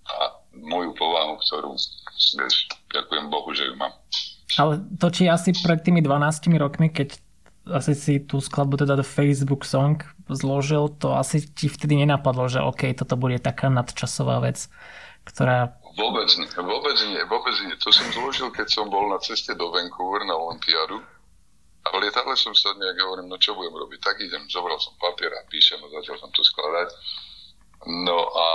a 0.08 0.14
moju 0.56 0.92
povahu, 0.96 1.36
ktorú 1.40 1.76
vieš, 2.36 2.68
ďakujem 2.92 3.26
Bohu, 3.28 3.50
že 3.52 3.68
ju 3.68 3.74
mám. 3.76 3.92
Ale 4.56 4.80
to, 4.96 5.12
či 5.12 5.28
asi 5.28 5.54
pred 5.54 5.80
tými 5.84 6.00
12 6.00 6.50
rokmi, 6.56 6.88
keď 6.90 7.20
asi 7.68 7.92
si 7.92 8.14
tú 8.24 8.40
skladbu, 8.40 8.80
teda 8.80 8.96
do 8.96 9.04
Facebook 9.04 9.68
Song 9.68 10.00
zložil, 10.32 10.88
to 10.96 11.12
asi 11.12 11.44
ti 11.44 11.68
vtedy 11.68 12.00
nenapadlo, 12.00 12.48
že 12.48 12.64
OK, 12.64 12.96
toto 12.96 13.20
bude 13.20 13.36
taká 13.36 13.68
nadčasová 13.68 14.40
vec, 14.40 14.72
ktorá... 15.28 15.76
Vôbec 16.00 16.30
nie, 16.40 16.48
vôbec 16.56 16.96
nie, 17.12 17.20
vôbec 17.28 17.56
nie. 17.68 17.74
To 17.84 17.90
som 17.92 18.08
zložil, 18.14 18.48
keď 18.54 18.72
som 18.72 18.86
bol 18.88 19.12
na 19.12 19.20
ceste 19.20 19.52
do 19.52 19.68
Vancouver 19.68 20.24
na 20.24 20.36
Olympiádu 20.38 21.04
a 21.88 21.92
v 21.96 22.04
lietadle 22.04 22.36
som 22.36 22.52
sa 22.52 22.76
nejak 22.76 23.00
hovorím, 23.00 23.32
no 23.32 23.40
čo 23.40 23.56
budem 23.56 23.72
robiť, 23.72 24.00
tak 24.04 24.20
idem, 24.20 24.44
zobral 24.52 24.76
som 24.76 24.92
papier 25.00 25.32
a 25.32 25.40
píšem 25.48 25.80
a 25.80 25.88
začal 25.88 26.20
som 26.20 26.30
to 26.36 26.44
skladať. 26.44 26.92
No 27.88 28.18
a 28.34 28.46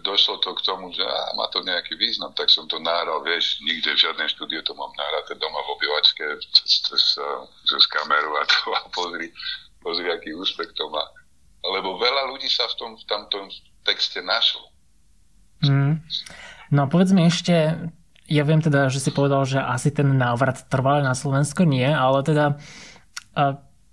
došlo 0.00 0.38
to 0.38 0.54
k 0.54 0.64
tomu, 0.64 0.94
že 0.94 1.02
á, 1.02 1.34
má 1.34 1.50
to 1.50 1.60
nejaký 1.66 1.98
význam, 1.98 2.30
tak 2.32 2.48
som 2.48 2.64
to 2.70 2.78
nahral, 2.78 3.20
vieš, 3.20 3.58
nikde 3.60 3.92
v 3.92 4.02
žiadnej 4.08 4.28
štúdiu 4.32 4.62
to 4.62 4.72
mám 4.78 4.94
nahraté 4.94 5.34
doma 5.36 5.60
v 5.66 5.72
obývačke 5.76 6.24
cez, 6.40 6.72
cez, 6.86 7.04
cez 7.68 7.82
kameru 7.90 8.32
a 8.38 8.46
to 8.46 8.70
a 8.72 8.80
pozri, 8.94 9.28
pozri, 9.82 10.08
aký 10.08 10.32
úspech 10.32 10.70
to 10.78 10.86
má. 10.88 11.02
Lebo 11.66 11.98
veľa 11.98 12.32
ľudí 12.32 12.46
sa 12.48 12.64
v 12.70 12.74
tom 12.78 12.90
v 12.94 13.04
tamtom 13.10 13.44
texte 13.82 14.22
našlo. 14.22 14.70
Mm. 15.66 15.98
No 16.70 16.86
povedz 16.86 17.10
mi 17.12 17.26
ešte, 17.26 17.76
ja 18.32 18.42
viem 18.48 18.64
teda, 18.64 18.88
že 18.88 18.96
si 18.96 19.12
povedal, 19.12 19.44
že 19.44 19.60
asi 19.60 19.92
ten 19.92 20.08
návrat 20.16 20.64
trval 20.72 21.04
na 21.04 21.12
Slovensko 21.12 21.68
nie, 21.68 21.84
ale 21.84 22.24
teda 22.24 22.56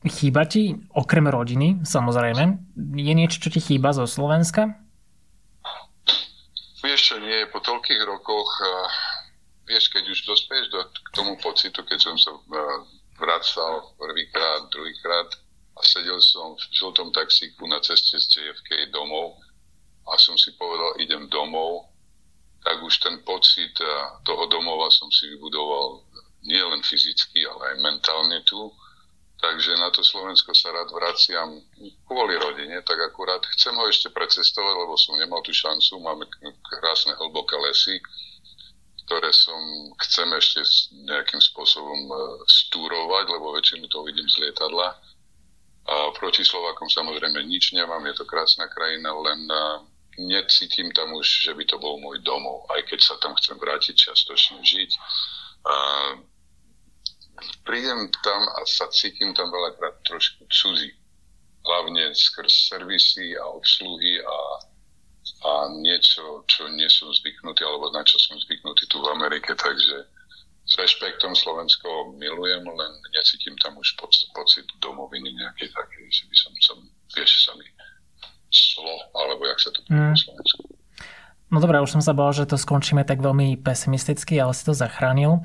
chýba 0.08 0.48
ti, 0.48 0.80
okrem 0.96 1.28
rodiny, 1.28 1.84
samozrejme, 1.84 2.44
je 2.96 3.14
niečo, 3.14 3.44
čo 3.44 3.52
ti 3.52 3.60
chýba 3.60 3.92
zo 3.92 4.08
Slovenska? 4.08 4.80
Vieš 6.80 7.02
čo, 7.04 7.16
nie, 7.20 7.44
po 7.52 7.60
toľkých 7.60 8.02
rokoch, 8.08 8.48
vieš, 9.68 9.92
keď 9.92 10.08
už 10.08 10.20
dospieš 10.24 10.72
do, 10.72 10.88
k 10.88 11.10
tomu 11.12 11.36
pocitu, 11.44 11.84
keď 11.84 12.00
som 12.00 12.16
sa 12.16 12.32
vracal 13.20 13.92
prvýkrát, 14.00 14.72
druhýkrát 14.72 15.36
a 15.76 15.82
sedel 15.84 16.24
som 16.24 16.56
v 16.56 16.64
žltom 16.80 17.12
taxíku 17.12 17.68
na 17.68 17.84
ceste 17.84 18.16
z 18.16 18.40
JFK 18.40 18.96
domov 18.96 19.36
a 20.08 20.16
som 20.16 20.40
si 20.40 20.56
povedal, 20.56 20.96
idem 21.04 21.28
domov, 21.28 21.89
tak 22.64 22.84
už 22.84 23.00
ten 23.00 23.24
pocit 23.24 23.72
toho 24.28 24.44
domova 24.52 24.92
som 24.92 25.08
si 25.12 25.32
vybudoval 25.32 26.04
nie 26.44 26.60
len 26.60 26.80
fyzicky, 26.84 27.44
ale 27.48 27.76
aj 27.76 27.84
mentálne 27.84 28.40
tu. 28.48 28.72
Takže 29.40 29.72
na 29.80 29.88
to 29.88 30.04
Slovensko 30.04 30.52
sa 30.52 30.68
rád 30.76 30.92
vraciam 30.92 31.64
kvôli 32.04 32.36
rodine, 32.36 32.84
tak 32.84 33.00
akurát 33.00 33.40
chcem 33.56 33.72
ho 33.72 33.88
ešte 33.88 34.12
precestovať, 34.12 34.76
lebo 34.84 35.00
som 35.00 35.16
nemal 35.16 35.40
tú 35.40 35.56
šancu. 35.56 35.96
Máme 36.04 36.28
krásne 36.60 37.16
hlboké 37.16 37.56
lesy, 37.56 38.04
ktoré 39.08 39.32
som 39.32 39.56
chcem 40.06 40.28
ešte 40.36 40.60
nejakým 41.08 41.40
spôsobom 41.40 42.02
e, 42.12 42.16
stúrovať, 42.52 43.26
lebo 43.32 43.56
väčšinu 43.56 43.88
to 43.88 44.04
vidím 44.04 44.28
z 44.28 44.44
lietadla. 44.44 44.92
A 45.88 45.96
proti 46.20 46.44
Slovakom 46.44 46.92
samozrejme 46.92 47.40
nič 47.48 47.72
nemám, 47.72 48.04
je 48.12 48.20
to 48.20 48.28
krásna 48.28 48.68
krajina, 48.68 49.16
len 49.16 49.40
e, 49.48 49.60
necítim 50.20 50.92
tam 50.92 51.16
už, 51.16 51.48
že 51.48 51.52
by 51.56 51.64
to 51.64 51.80
bol 51.80 51.96
môj 52.02 52.20
domov, 52.20 52.68
aj 52.76 52.84
keď 52.92 53.00
sa 53.00 53.16
tam 53.24 53.32
chcem 53.40 53.56
vrátiť 53.56 53.96
častočne 53.96 54.60
žiť. 54.60 54.92
A 55.64 55.76
prídem 57.64 58.12
tam 58.20 58.42
a 58.60 58.68
sa 58.68 58.92
cítim 58.92 59.32
tam 59.32 59.48
veľakrát 59.48 60.04
trošku 60.04 60.44
cudzí. 60.52 60.92
Hlavne 61.64 62.12
skrz 62.16 62.72
servisy 62.72 63.36
a 63.36 63.46
obsluhy 63.52 64.20
a, 64.24 64.38
a 65.48 65.52
niečo, 65.80 66.44
čo 66.48 66.68
nie 66.72 66.88
som 66.92 67.12
zvyknutý, 67.12 67.64
alebo 67.64 67.92
na 67.92 68.04
čo 68.04 68.20
som 68.20 68.40
zvyknutý 68.40 68.88
tu 68.88 69.00
v 69.00 69.12
Amerike, 69.12 69.56
takže 69.56 70.08
s 70.70 70.74
rešpektom 70.78 71.34
Slovensko 71.34 72.14
milujem, 72.14 72.62
len 72.62 72.94
necítim 73.12 73.58
tam 73.58 73.74
už 73.82 73.98
pocit, 73.98 74.68
domoviny 74.78 75.34
nejakej 75.34 75.74
také, 75.74 76.00
že 76.14 76.30
by 76.30 76.36
som, 76.38 76.54
som 76.62 76.78
vieš, 77.18 77.50
sa 77.50 77.58
mi 77.58 77.66
slo, 78.50 78.94
alebo 79.14 79.46
jak 79.46 79.60
sa 79.62 79.70
to 79.74 79.80
povie 79.86 80.14
mm. 80.14 80.18
Slovensku. 80.18 80.62
No 81.50 81.58
dobré, 81.58 81.82
už 81.82 81.98
som 81.98 82.04
sa 82.06 82.14
bol, 82.14 82.30
že 82.30 82.46
to 82.46 82.62
skončíme 82.62 83.02
tak 83.02 83.26
veľmi 83.26 83.58
pesimisticky, 83.58 84.38
ale 84.38 84.54
si 84.54 84.62
to 84.62 84.78
zachránil. 84.78 85.42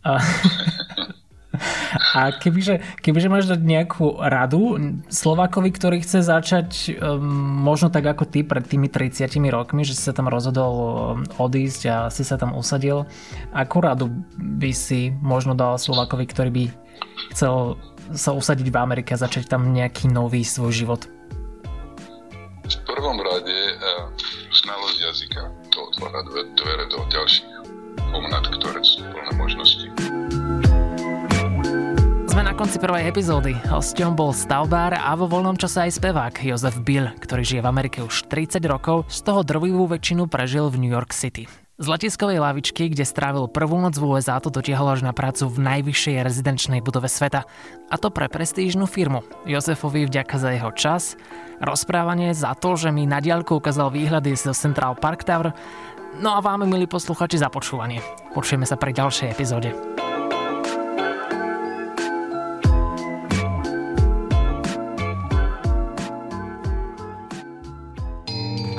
A, 0.00 0.16
a 2.16 2.20
kebyže, 2.32 2.80
kebyže 3.04 3.28
máš 3.28 3.52
dať 3.52 3.60
nejakú 3.60 4.24
radu 4.24 4.80
Slovákovi, 5.12 5.68
ktorý 5.68 6.00
chce 6.00 6.24
začať 6.24 6.96
um, 6.96 7.20
možno 7.60 7.92
tak 7.92 8.08
ako 8.08 8.24
ty 8.24 8.40
pred 8.40 8.64
tými 8.64 8.88
30 8.88 9.36
rokmi, 9.52 9.84
že 9.84 9.92
si 9.92 10.00
sa 10.00 10.16
tam 10.16 10.32
rozhodol 10.32 10.72
um, 10.72 10.88
odísť 11.36 11.82
a 11.92 11.96
si 12.08 12.24
sa 12.24 12.40
tam 12.40 12.56
usadil, 12.56 13.04
akú 13.52 13.84
radu 13.84 14.08
by 14.40 14.72
si 14.72 15.12
možno 15.20 15.52
dal 15.52 15.76
Slovákovi, 15.76 16.24
ktorý 16.24 16.50
by 16.56 16.64
chcel 17.36 17.76
sa 18.16 18.32
usadiť 18.32 18.68
v 18.68 18.80
Amerike 18.80 19.12
a 19.12 19.20
začať 19.20 19.48
tam 19.48 19.76
nejaký 19.76 20.08
nový 20.08 20.40
svoj 20.40 20.72
život? 20.72 21.13
Prvom 22.94 23.18
rade 23.18 23.58
uh, 23.74 24.06
znalosť 24.54 24.98
jazyka. 25.02 25.42
To 25.74 25.90
otvára 25.90 26.22
dvere 26.30 26.86
do 26.86 27.02
ďalších 27.10 27.50
komnát, 28.14 28.46
ktoré 28.54 28.78
sú 28.86 29.02
plné 29.10 29.34
možnosti. 29.34 29.86
Sme 32.30 32.42
na 32.46 32.54
konci 32.54 32.78
prvej 32.78 33.10
epizódy. 33.10 33.58
Hostom 33.66 34.14
bol 34.14 34.30
stavbár 34.30 34.94
a 34.94 35.10
vo 35.18 35.26
voľnom 35.26 35.58
čase 35.58 35.90
aj 35.90 35.98
spevák 35.98 36.34
Jozef 36.46 36.78
Bill, 36.86 37.10
ktorý 37.18 37.42
žije 37.42 37.66
v 37.66 37.70
Amerike 37.74 37.98
už 37.98 38.30
30 38.30 38.62
rokov, 38.70 39.10
z 39.10 39.26
toho 39.26 39.42
drvivú 39.42 39.90
väčšinu 39.90 40.30
prežil 40.30 40.70
v 40.70 40.86
New 40.86 40.92
York 40.94 41.10
City. 41.10 41.50
Z 41.74 41.90
letiskovej 41.90 42.38
lavičky, 42.38 42.86
kde 42.86 43.02
strávil 43.02 43.50
prvú 43.50 43.82
noc 43.82 43.98
v 43.98 44.06
USA, 44.06 44.38
to 44.38 44.46
dotiahol 44.46 44.94
až 44.94 45.02
na 45.02 45.10
prácu 45.10 45.50
v 45.50 45.58
najvyššej 45.58 46.22
rezidenčnej 46.22 46.78
budove 46.78 47.10
sveta. 47.10 47.50
A 47.90 47.98
to 47.98 48.14
pre 48.14 48.30
prestížnu 48.30 48.86
firmu. 48.86 49.26
Jozefovi 49.42 50.06
vďaka 50.06 50.38
za 50.38 50.54
jeho 50.54 50.70
čas, 50.70 51.18
rozprávanie 51.58 52.30
za 52.30 52.54
to, 52.54 52.78
že 52.78 52.94
mi 52.94 53.10
na 53.10 53.18
diaľku 53.18 53.58
ukázal 53.58 53.90
výhľady 53.90 54.38
z 54.38 54.54
Central 54.54 54.94
Park 54.94 55.26
Tower, 55.26 55.50
no 56.22 56.38
a 56.38 56.38
vám, 56.38 56.62
milí 56.62 56.86
posluchači, 56.86 57.42
za 57.42 57.50
počúvanie. 57.50 57.98
Počujeme 58.38 58.70
sa 58.70 58.78
pri 58.78 58.94
ďalšej 58.94 59.34
epizóde. 59.34 59.74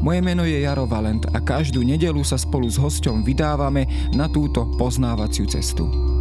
Moje 0.00 0.20
meno 0.20 0.44
je 0.44 0.60
Jaro 0.60 0.84
Valent 0.84 1.24
a 1.32 1.38
každú 1.40 1.80
nedelu 1.80 2.20
sa 2.24 2.36
spolu 2.36 2.68
s 2.68 2.76
hosťom 2.76 3.24
vydávame 3.24 3.88
na 4.12 4.28
túto 4.28 4.68
poznávaciu 4.76 5.48
cestu. 5.48 6.15